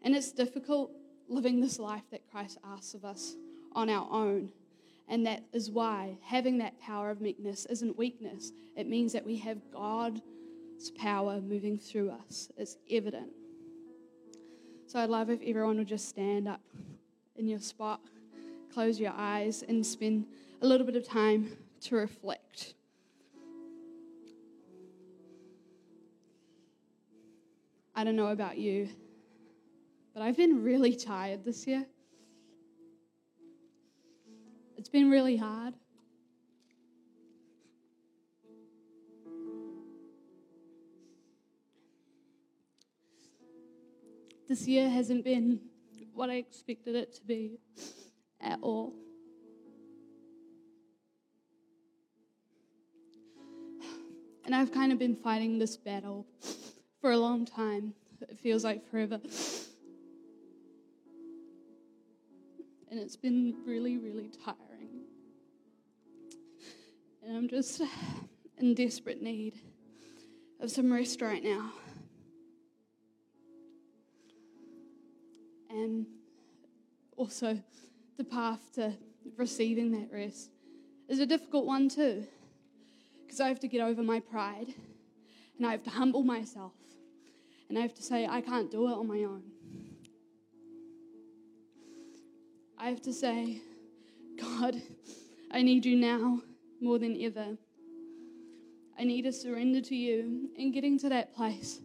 And 0.02 0.14
it's 0.14 0.32
difficult 0.32 0.92
living 1.28 1.60
this 1.60 1.78
life 1.78 2.02
that 2.10 2.28
Christ 2.30 2.58
asks 2.64 2.94
of 2.94 3.04
us 3.04 3.36
on 3.72 3.88
our 3.88 4.08
own. 4.10 4.50
And 5.08 5.26
that 5.26 5.44
is 5.52 5.70
why 5.70 6.18
having 6.22 6.58
that 6.58 6.80
power 6.80 7.10
of 7.10 7.20
meekness 7.20 7.66
isn't 7.66 7.96
weakness. 7.96 8.52
It 8.76 8.88
means 8.88 9.12
that 9.12 9.26
we 9.26 9.36
have 9.38 9.58
God's 9.72 10.20
power 10.98 11.40
moving 11.40 11.78
through 11.78 12.10
us. 12.10 12.48
It's 12.56 12.76
evident. 12.90 13.30
So 14.86 14.98
I'd 14.98 15.10
love 15.10 15.30
if 15.30 15.40
everyone 15.42 15.78
would 15.78 15.88
just 15.88 16.08
stand 16.08 16.48
up 16.48 16.62
in 17.36 17.46
your 17.46 17.60
spot, 17.60 18.00
close 18.72 18.98
your 18.98 19.12
eyes, 19.16 19.62
and 19.68 19.84
spend 19.86 20.26
a 20.62 20.66
little 20.66 20.86
bit 20.86 20.96
of 20.96 21.06
time 21.06 21.56
to 21.80 21.96
reflect. 21.96 22.74
I 27.94 28.04
don't 28.04 28.16
know 28.16 28.28
about 28.28 28.58
you, 28.58 28.88
but 30.14 30.22
I've 30.22 30.36
been 30.36 30.62
really 30.62 30.94
tired 30.94 31.44
this 31.44 31.66
year. 31.66 31.86
It's 34.76 34.88
been 34.88 35.10
really 35.10 35.36
hard. 35.36 35.74
This 44.48 44.66
year 44.66 44.90
hasn't 44.90 45.24
been 45.24 45.60
what 46.12 46.28
I 46.28 46.34
expected 46.34 46.96
it 46.96 47.14
to 47.14 47.24
be 47.24 47.60
at 48.40 48.58
all. 48.62 48.94
And 54.50 54.56
I've 54.56 54.72
kind 54.72 54.90
of 54.90 54.98
been 54.98 55.14
fighting 55.14 55.60
this 55.60 55.76
battle 55.76 56.26
for 57.00 57.12
a 57.12 57.16
long 57.16 57.46
time. 57.46 57.94
It 58.20 58.36
feels 58.36 58.64
like 58.64 58.84
forever. 58.90 59.20
And 62.90 62.98
it's 62.98 63.14
been 63.14 63.54
really, 63.64 63.96
really 63.96 64.28
tiring 64.44 64.80
and 67.30 67.36
I'm 67.36 67.48
just 67.48 67.80
in 68.58 68.74
desperate 68.74 69.22
need 69.22 69.54
of 70.58 70.68
some 70.68 70.92
rest 70.92 71.22
right 71.22 71.44
now. 71.44 71.70
And 75.70 76.06
also, 77.16 77.56
the 78.16 78.24
path 78.24 78.72
to 78.74 78.94
receiving 79.36 79.92
that 79.92 80.08
rest 80.12 80.50
is 81.08 81.20
a 81.20 81.26
difficult 81.26 81.66
one 81.66 81.88
too, 81.88 82.26
because 83.30 83.40
I 83.40 83.46
have 83.46 83.60
to 83.60 83.68
get 83.68 83.80
over 83.80 84.02
my 84.02 84.18
pride 84.18 84.74
and 85.56 85.64
I 85.64 85.70
have 85.70 85.84
to 85.84 85.90
humble 85.90 86.24
myself 86.24 86.72
and 87.68 87.78
I 87.78 87.80
have 87.82 87.94
to 87.94 88.02
say, 88.02 88.26
I 88.26 88.40
can't 88.40 88.72
do 88.72 88.88
it 88.88 88.92
on 88.94 89.06
my 89.06 89.18
own. 89.18 89.44
I 92.76 92.88
have 92.88 93.00
to 93.02 93.12
say, 93.12 93.60
God, 94.36 94.82
I 95.52 95.62
need 95.62 95.86
you 95.86 95.94
now 95.94 96.40
more 96.80 96.98
than 96.98 97.16
ever. 97.22 97.56
I 98.98 99.04
need 99.04 99.22
to 99.22 99.32
surrender 99.32 99.80
to 99.80 99.94
you, 99.94 100.50
and 100.58 100.74
getting 100.74 100.98
to 100.98 101.08
that 101.10 101.32
place 101.32 101.78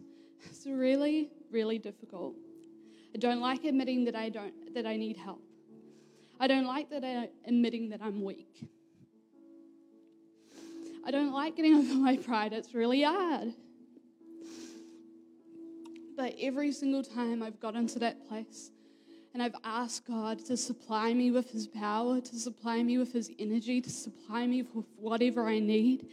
is 0.50 0.66
really, 0.66 1.30
really 1.52 1.78
difficult. 1.78 2.34
I 3.14 3.18
don't 3.18 3.40
like 3.40 3.64
admitting 3.64 4.04
that 4.06 4.16
I 4.16 4.30
don't 4.30 4.74
that 4.74 4.84
I 4.84 4.96
need 4.96 5.16
help. 5.16 5.42
I 6.40 6.48
don't 6.48 6.66
like 6.66 6.90
that 6.90 7.04
I, 7.04 7.28
admitting 7.46 7.90
that 7.90 8.00
I'm 8.02 8.24
weak. 8.24 8.68
I 11.06 11.12
don't 11.12 11.32
like 11.32 11.54
getting 11.54 11.76
over 11.76 11.94
my 11.94 12.16
pride. 12.16 12.52
It's 12.52 12.74
really 12.74 13.02
hard. 13.02 13.54
But 16.16 16.34
every 16.40 16.72
single 16.72 17.04
time 17.04 17.44
I've 17.44 17.60
got 17.60 17.76
into 17.76 18.00
that 18.00 18.26
place, 18.26 18.72
and 19.32 19.40
I've 19.40 19.54
asked 19.62 20.04
God 20.08 20.44
to 20.46 20.56
supply 20.56 21.14
me 21.14 21.30
with 21.30 21.52
His 21.52 21.68
power, 21.68 22.20
to 22.20 22.36
supply 22.36 22.82
me 22.82 22.98
with 22.98 23.12
His 23.12 23.30
energy, 23.38 23.80
to 23.82 23.90
supply 23.90 24.48
me 24.48 24.62
with 24.74 24.86
whatever 24.96 25.46
I 25.46 25.60
need. 25.60 26.08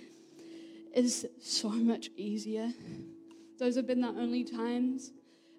Is 0.93 1.25
so 1.41 1.69
much 1.69 2.11
easier. 2.15 2.71
Those 3.57 3.75
have 3.77 3.87
been 3.87 4.01
the 4.01 4.09
only 4.09 4.43
times 4.43 5.11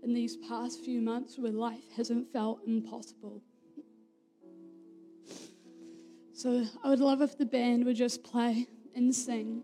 in 0.05 0.15
these 0.15 0.37
past 0.37 0.85
few 0.85 1.01
months 1.01 1.41
where 1.41 1.51
life 1.51 1.83
hasn't 1.97 2.33
felt 2.33 2.61
impossible. 2.69 3.43
So 6.35 6.67
I 6.85 6.89
would 6.89 7.01
love 7.01 7.21
if 7.21 7.37
the 7.37 7.47
band 7.47 7.85
would 7.85 7.97
just 7.97 8.23
play 8.23 8.69
and 8.95 9.15
sing. 9.15 9.63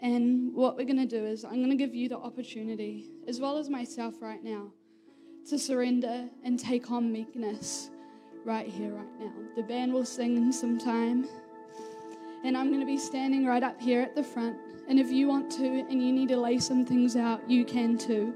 And 0.00 0.54
what 0.54 0.76
we're 0.76 0.84
going 0.84 0.96
to 0.96 1.06
do 1.06 1.24
is 1.24 1.44
I'm 1.44 1.56
going 1.56 1.70
to 1.70 1.76
give 1.76 1.94
you 1.94 2.08
the 2.08 2.18
opportunity, 2.18 3.06
as 3.26 3.40
well 3.40 3.56
as 3.56 3.70
myself 3.70 4.14
right 4.20 4.42
now 4.42 4.72
to 5.48 5.58
surrender 5.58 6.28
and 6.42 6.58
take 6.58 6.90
on 6.90 7.12
meekness 7.12 7.90
right 8.44 8.66
here, 8.66 8.90
right 8.90 9.20
now. 9.20 9.32
The 9.56 9.62
band 9.62 9.92
will 9.92 10.04
sing 10.04 10.36
in 10.36 10.52
some 10.52 10.78
time. 10.78 11.26
And 12.44 12.56
I'm 12.56 12.68
going 12.68 12.80
to 12.80 12.86
be 12.86 12.98
standing 12.98 13.46
right 13.46 13.62
up 13.62 13.80
here 13.80 14.02
at 14.02 14.14
the 14.14 14.22
front. 14.22 14.58
And 14.86 15.00
if 15.00 15.10
you 15.10 15.28
want 15.28 15.50
to 15.52 15.64
and 15.64 16.02
you 16.02 16.12
need 16.12 16.28
to 16.28 16.36
lay 16.36 16.58
some 16.58 16.84
things 16.84 17.16
out, 17.16 17.48
you 17.48 17.64
can 17.64 17.96
too. 17.96 18.34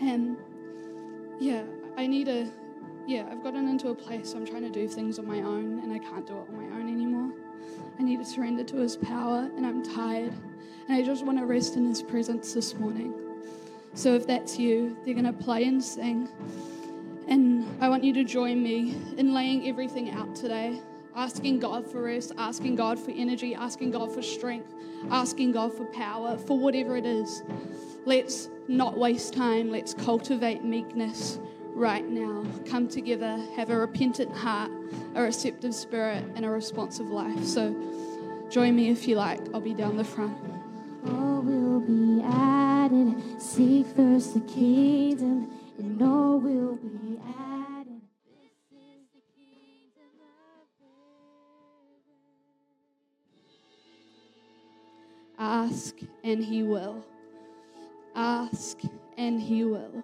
And 0.00 0.36
yeah, 1.38 1.64
I 1.96 2.06
need 2.06 2.28
a, 2.28 2.50
yeah, 3.06 3.28
I've 3.30 3.42
gotten 3.42 3.68
into 3.68 3.88
a 3.88 3.94
place 3.94 4.32
I'm 4.32 4.46
trying 4.46 4.62
to 4.62 4.70
do 4.70 4.88
things 4.88 5.18
on 5.18 5.26
my 5.26 5.40
own 5.40 5.80
and 5.80 5.92
I 5.92 5.98
can't 5.98 6.26
do 6.26 6.34
it 6.34 6.48
on 6.48 6.56
my 6.56 6.76
own 6.76 6.88
anymore. 6.88 7.15
I 7.98 8.02
need 8.02 8.18
to 8.18 8.24
surrender 8.24 8.64
to 8.64 8.76
His 8.76 8.96
power 8.96 9.48
and 9.56 9.66
I'm 9.66 9.82
tired. 9.82 10.32
And 10.88 10.96
I 10.96 11.02
just 11.02 11.24
want 11.24 11.38
to 11.38 11.46
rest 11.46 11.76
in 11.76 11.86
His 11.86 12.02
presence 12.02 12.52
this 12.52 12.74
morning. 12.74 13.14
So 13.94 14.14
if 14.14 14.26
that's 14.26 14.58
you, 14.58 14.96
they're 15.04 15.14
going 15.14 15.24
to 15.24 15.32
play 15.32 15.64
and 15.64 15.82
sing. 15.82 16.28
And 17.28 17.66
I 17.80 17.88
want 17.88 18.04
you 18.04 18.12
to 18.14 18.24
join 18.24 18.62
me 18.62 18.96
in 19.16 19.34
laying 19.34 19.68
everything 19.68 20.10
out 20.10 20.36
today. 20.36 20.80
asking 21.16 21.58
God 21.58 21.90
for 21.90 22.02
rest, 22.02 22.32
asking 22.36 22.76
God 22.76 22.98
for 22.98 23.10
energy, 23.10 23.54
asking 23.54 23.90
God 23.90 24.12
for 24.12 24.22
strength, 24.22 24.74
asking 25.10 25.52
God 25.52 25.72
for 25.72 25.86
power, 25.86 26.36
for 26.36 26.58
whatever 26.58 26.96
it 26.96 27.06
is. 27.06 27.42
Let's 28.04 28.50
not 28.68 28.98
waste 28.98 29.32
time. 29.32 29.70
Let's 29.70 29.94
cultivate 29.94 30.62
meekness 30.62 31.38
right 31.76 32.08
now. 32.08 32.44
Come 32.68 32.88
together, 32.88 33.38
have 33.54 33.70
a 33.70 33.78
repentant 33.78 34.34
heart, 34.34 34.70
a 35.14 35.22
receptive 35.22 35.74
spirit, 35.74 36.24
and 36.34 36.44
a 36.44 36.50
responsive 36.50 37.10
life. 37.10 37.44
So 37.44 37.74
join 38.50 38.74
me 38.74 38.88
if 38.88 39.06
you 39.06 39.16
like. 39.16 39.40
I'll 39.54 39.60
be 39.60 39.74
down 39.74 39.96
the 39.96 40.04
front. 40.04 40.36
All 41.06 41.42
will 41.42 41.80
be 41.80 42.22
added. 42.24 43.40
Seek 43.40 43.86
first 43.88 44.34
the 44.34 44.40
kingdom, 44.40 45.50
and 45.78 46.00
all 46.02 46.40
will 46.40 46.76
be 46.76 47.20
added. 47.38 48.00
This 48.24 48.56
is 48.72 49.06
the 49.12 49.20
kingdom 49.36 50.16
of 50.58 50.66
heaven. 55.38 55.70
Ask 55.70 55.96
and 56.24 56.42
he 56.42 56.62
will. 56.62 57.04
Ask 58.14 58.80
and 59.18 59.40
he 59.40 59.64
will. 59.64 60.02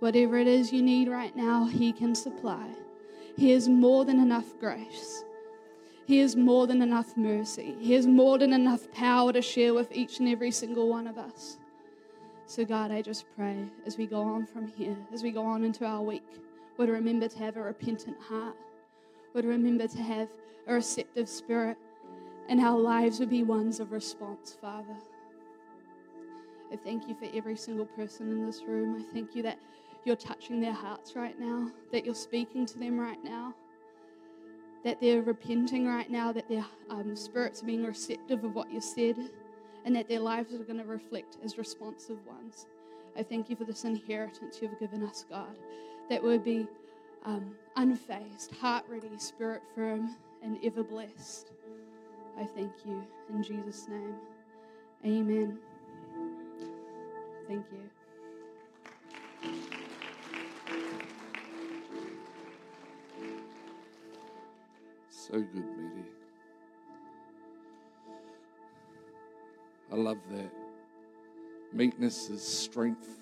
Whatever 0.00 0.38
it 0.38 0.46
is 0.46 0.72
you 0.72 0.82
need 0.82 1.08
right 1.08 1.34
now, 1.34 1.64
he 1.64 1.92
can 1.92 2.14
supply. 2.14 2.68
He 3.36 3.50
has 3.50 3.68
more 3.68 4.04
than 4.04 4.20
enough 4.20 4.58
grace. 4.60 5.24
He 6.06 6.18
has 6.20 6.36
more 6.36 6.66
than 6.66 6.80
enough 6.80 7.16
mercy. 7.16 7.74
He 7.80 7.92
has 7.92 8.06
more 8.06 8.38
than 8.38 8.52
enough 8.52 8.90
power 8.92 9.32
to 9.32 9.42
share 9.42 9.74
with 9.74 9.92
each 9.92 10.20
and 10.20 10.28
every 10.28 10.50
single 10.50 10.88
one 10.88 11.06
of 11.06 11.18
us. 11.18 11.58
So, 12.46 12.64
God, 12.64 12.90
I 12.90 13.02
just 13.02 13.26
pray 13.36 13.68
as 13.86 13.98
we 13.98 14.06
go 14.06 14.22
on 14.22 14.46
from 14.46 14.68
here, 14.68 14.96
as 15.12 15.22
we 15.22 15.30
go 15.30 15.44
on 15.44 15.64
into 15.64 15.84
our 15.84 16.00
week, 16.00 16.24
would 16.78 16.88
remember 16.88 17.28
to 17.28 17.38
have 17.38 17.56
a 17.56 17.62
repentant 17.62 18.16
heart, 18.20 18.56
would 19.34 19.44
remember 19.44 19.86
to 19.86 19.98
have 19.98 20.30
a 20.66 20.74
receptive 20.74 21.28
spirit, 21.28 21.76
and 22.48 22.60
our 22.60 22.78
lives 22.78 23.18
would 23.20 23.28
be 23.28 23.42
ones 23.42 23.80
of 23.80 23.92
response, 23.92 24.56
Father. 24.60 24.96
I 26.72 26.76
thank 26.76 27.06
you 27.08 27.14
for 27.14 27.28
every 27.34 27.56
single 27.56 27.86
person 27.86 28.30
in 28.30 28.46
this 28.46 28.62
room. 28.62 28.96
I 28.98 29.12
thank 29.12 29.34
you 29.34 29.42
that 29.42 29.58
you're 30.04 30.16
touching 30.16 30.60
their 30.60 30.72
hearts 30.72 31.14
right 31.14 31.38
now, 31.38 31.70
that 31.92 32.04
you're 32.04 32.14
speaking 32.14 32.66
to 32.66 32.78
them 32.78 32.98
right 32.98 33.22
now, 33.22 33.54
that 34.84 35.00
they're 35.00 35.22
repenting 35.22 35.86
right 35.86 36.10
now, 36.10 36.32
that 36.32 36.48
their 36.48 36.64
um, 36.90 37.16
spirits 37.16 37.62
are 37.62 37.66
being 37.66 37.84
receptive 37.84 38.44
of 38.44 38.54
what 38.54 38.72
you 38.72 38.80
said, 38.80 39.16
and 39.84 39.94
that 39.94 40.08
their 40.08 40.20
lives 40.20 40.52
are 40.54 40.58
going 40.58 40.78
to 40.78 40.84
reflect 40.84 41.38
as 41.44 41.58
responsive 41.58 42.18
ones. 42.26 42.66
I 43.16 43.22
thank 43.22 43.50
you 43.50 43.56
for 43.56 43.64
this 43.64 43.84
inheritance 43.84 44.58
you've 44.62 44.78
given 44.78 45.02
us, 45.02 45.24
God, 45.28 45.56
that 46.08 46.22
we'll 46.22 46.38
be 46.38 46.66
um, 47.24 47.54
unfazed, 47.76 48.56
heart 48.58 48.84
ready, 48.88 49.10
spirit 49.18 49.62
firm, 49.74 50.14
and 50.42 50.58
ever 50.62 50.82
blessed. 50.82 51.50
I 52.38 52.44
thank 52.44 52.72
you 52.86 53.04
in 53.30 53.42
Jesus' 53.42 53.88
name. 53.88 54.14
Amen. 55.04 55.58
Thank 57.48 57.66
you. 57.72 57.90
So 65.30 65.40
good, 65.40 65.64
Mary. 65.76 66.04
I 69.92 69.96
love 69.96 70.18
that. 70.30 70.50
Meekness 71.72 72.30
is 72.30 72.42
strength, 72.42 73.20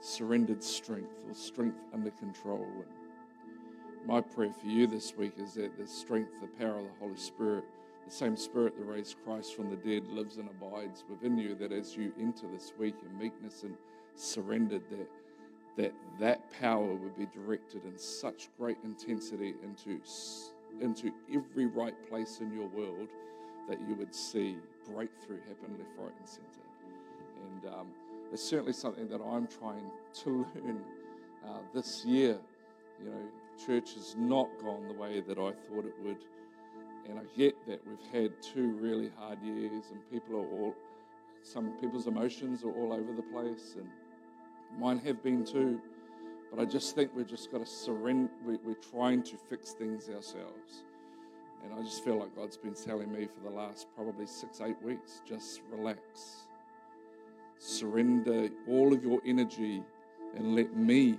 surrendered 0.00 0.62
strength, 0.62 1.24
or 1.28 1.34
strength 1.34 1.80
under 1.92 2.10
control. 2.10 2.64
And 2.76 4.06
my 4.06 4.20
prayer 4.20 4.52
for 4.52 4.66
you 4.66 4.86
this 4.86 5.16
week 5.16 5.32
is 5.38 5.54
that 5.54 5.76
the 5.76 5.86
strength, 5.86 6.30
the 6.40 6.46
power 6.46 6.78
of 6.78 6.84
the 6.84 6.90
Holy 7.00 7.16
Spirit, 7.16 7.64
the 8.04 8.12
same 8.12 8.36
Spirit 8.36 8.78
that 8.78 8.84
raised 8.84 9.16
Christ 9.24 9.56
from 9.56 9.70
the 9.70 9.76
dead, 9.76 10.06
lives 10.06 10.36
and 10.36 10.48
abides 10.48 11.04
within 11.10 11.36
you. 11.36 11.56
That 11.56 11.72
as 11.72 11.96
you 11.96 12.12
enter 12.20 12.46
this 12.52 12.72
week 12.78 12.94
in 13.04 13.18
meekness 13.18 13.64
and 13.64 13.74
surrendered, 14.14 14.82
that 14.90 15.08
that 15.76 15.94
that 16.20 16.50
power 16.60 16.94
would 16.94 17.16
be 17.16 17.26
directed 17.26 17.84
in 17.84 17.98
such 17.98 18.48
great 18.58 18.78
intensity 18.84 19.54
into 19.62 20.00
into 20.80 21.12
every 21.32 21.66
right 21.66 21.94
place 22.08 22.40
in 22.40 22.52
your 22.52 22.66
world 22.68 23.08
that 23.68 23.78
you 23.86 23.94
would 23.94 24.14
see 24.14 24.56
breakthrough 24.90 25.38
happen 25.40 25.76
left, 25.78 25.90
right, 25.98 26.12
and 26.18 26.28
center. 26.28 26.64
And 27.44 27.74
um, 27.74 27.86
it's 28.32 28.42
certainly 28.42 28.72
something 28.72 29.08
that 29.08 29.20
I'm 29.20 29.46
trying 29.46 29.90
to 30.24 30.30
learn 30.54 30.82
uh, 31.46 31.58
this 31.74 32.04
year. 32.04 32.38
You 33.02 33.10
know, 33.10 33.22
church 33.64 33.94
has 33.94 34.14
not 34.16 34.48
gone 34.62 34.88
the 34.88 34.94
way 34.94 35.20
that 35.20 35.38
I 35.38 35.52
thought 35.52 35.84
it 35.84 35.94
would. 36.02 36.18
And 37.08 37.18
I 37.18 37.22
get 37.36 37.54
that 37.66 37.80
we've 37.86 38.12
had 38.12 38.32
two 38.42 38.72
really 38.72 39.10
hard 39.18 39.42
years, 39.42 39.84
and 39.90 40.00
people 40.10 40.36
are 40.36 40.46
all, 40.60 40.74
some 41.42 41.72
people's 41.80 42.06
emotions 42.06 42.64
are 42.64 42.72
all 42.72 42.92
over 42.92 43.12
the 43.12 43.22
place, 43.22 43.76
and 43.76 43.88
mine 44.78 44.98
have 44.98 45.22
been 45.22 45.44
too. 45.44 45.80
But 46.50 46.60
I 46.60 46.64
just 46.64 46.94
think 46.94 47.10
we've 47.14 47.26
just 47.26 47.52
got 47.52 47.58
to 47.58 47.66
surrender. 47.66 48.30
We, 48.44 48.56
we're 48.64 48.74
trying 48.74 49.22
to 49.24 49.36
fix 49.36 49.72
things 49.72 50.08
ourselves. 50.08 50.84
And 51.64 51.74
I 51.74 51.82
just 51.82 52.04
feel 52.04 52.18
like 52.18 52.34
God's 52.34 52.56
been 52.56 52.74
telling 52.74 53.12
me 53.12 53.26
for 53.26 53.48
the 53.48 53.54
last 53.54 53.86
probably 53.94 54.26
six, 54.26 54.60
eight 54.60 54.80
weeks 54.82 55.20
just 55.26 55.60
relax. 55.70 56.46
Surrender 57.58 58.48
all 58.68 58.92
of 58.92 59.02
your 59.02 59.20
energy 59.26 59.82
and 60.36 60.54
let 60.54 60.76
me 60.76 61.18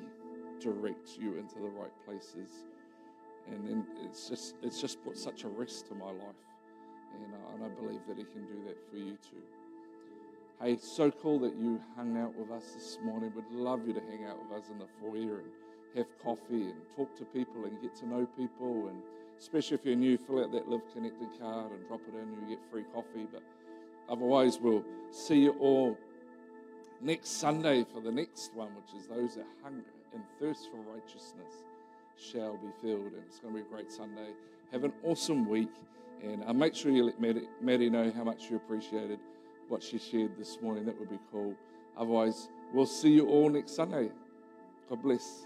direct 0.60 1.18
you 1.20 1.38
into 1.38 1.56
the 1.56 1.70
right 1.70 1.92
places. 2.06 2.64
And 3.52 3.68
then 3.68 3.86
it's 4.04 4.30
just 4.30 4.56
it's 4.62 4.80
just 4.80 5.04
put 5.04 5.18
such 5.18 5.44
a 5.44 5.48
rest 5.48 5.88
to 5.88 5.96
my 5.96 6.12
life. 6.12 6.46
And, 7.16 7.34
uh, 7.34 7.56
and 7.56 7.66
I 7.66 7.70
believe 7.70 8.02
that 8.08 8.18
He 8.18 8.24
can 8.24 8.46
do 8.46 8.64
that 8.68 8.78
for 8.90 8.98
you 8.98 9.18
too. 9.30 9.44
Hey, 10.62 10.76
so 10.76 11.10
cool 11.10 11.40
that 11.40 11.56
you 11.56 11.80
hung 11.96 12.18
out 12.18 12.36
with 12.36 12.52
us 12.52 12.74
this 12.74 12.98
morning. 13.02 13.32
We'd 13.34 13.50
love 13.50 13.88
you 13.88 13.94
to 13.94 14.02
hang 14.02 14.26
out 14.26 14.38
with 14.44 14.60
us 14.62 14.70
in 14.70 14.78
the 14.78 14.88
foyer 15.00 15.40
and 15.40 15.48
have 15.96 16.08
coffee 16.22 16.64
and 16.64 16.76
talk 16.98 17.16
to 17.16 17.24
people 17.24 17.64
and 17.64 17.82
get 17.82 17.96
to 18.00 18.06
know 18.06 18.28
people. 18.38 18.90
And 18.90 19.02
especially 19.40 19.76
if 19.76 19.86
you're 19.86 19.96
new, 19.96 20.18
fill 20.18 20.44
out 20.44 20.52
that 20.52 20.68
Live 20.68 20.82
Connected 20.94 21.30
card 21.40 21.72
and 21.72 21.88
drop 21.88 22.02
it 22.10 22.14
in. 22.14 22.28
And 22.28 22.50
you 22.50 22.58
get 22.58 22.70
free 22.70 22.84
coffee. 22.94 23.26
But 23.32 23.42
otherwise, 24.10 24.60
we'll 24.60 24.84
see 25.12 25.44
you 25.44 25.52
all 25.62 25.98
next 27.00 27.40
Sunday 27.40 27.86
for 27.94 28.02
the 28.02 28.12
next 28.12 28.54
one, 28.54 28.72
which 28.76 29.02
is 29.02 29.08
those 29.08 29.36
that 29.36 29.48
hunger 29.64 29.86
and 30.14 30.24
thirst 30.42 30.68
for 30.72 30.82
righteousness 30.92 31.64
shall 32.18 32.58
be 32.58 32.68
filled. 32.82 33.14
And 33.14 33.24
it's 33.26 33.40
going 33.40 33.54
to 33.54 33.62
be 33.62 33.66
a 33.66 33.72
great 33.72 33.94
Sunday. 33.94 34.32
Have 34.74 34.84
an 34.84 34.92
awesome 35.06 35.48
week. 35.48 35.72
And 36.22 36.44
uh, 36.44 36.52
make 36.52 36.76
sure 36.76 36.92
you 36.92 37.06
let 37.06 37.22
Maddie, 37.22 37.48
Maddie 37.62 37.90
know 37.90 38.12
how 38.12 38.26
much 38.26 38.50
you 38.50 38.58
appreciate 38.58 39.10
it 39.10 39.20
what 39.70 39.84
she 39.84 40.00
shared 40.00 40.38
this 40.38 40.60
morning. 40.62 40.86
That 40.86 41.00
would 41.00 41.10
be 41.10 41.20
cool. 41.32 41.56
Otherwise, 41.98 42.50
we'll 42.74 42.86
see 42.86 43.10
you 43.10 43.28
all 43.28 43.50
next 43.50 43.76
Sunday. 43.76 44.10
God 44.90 45.02
bless. 45.02 45.46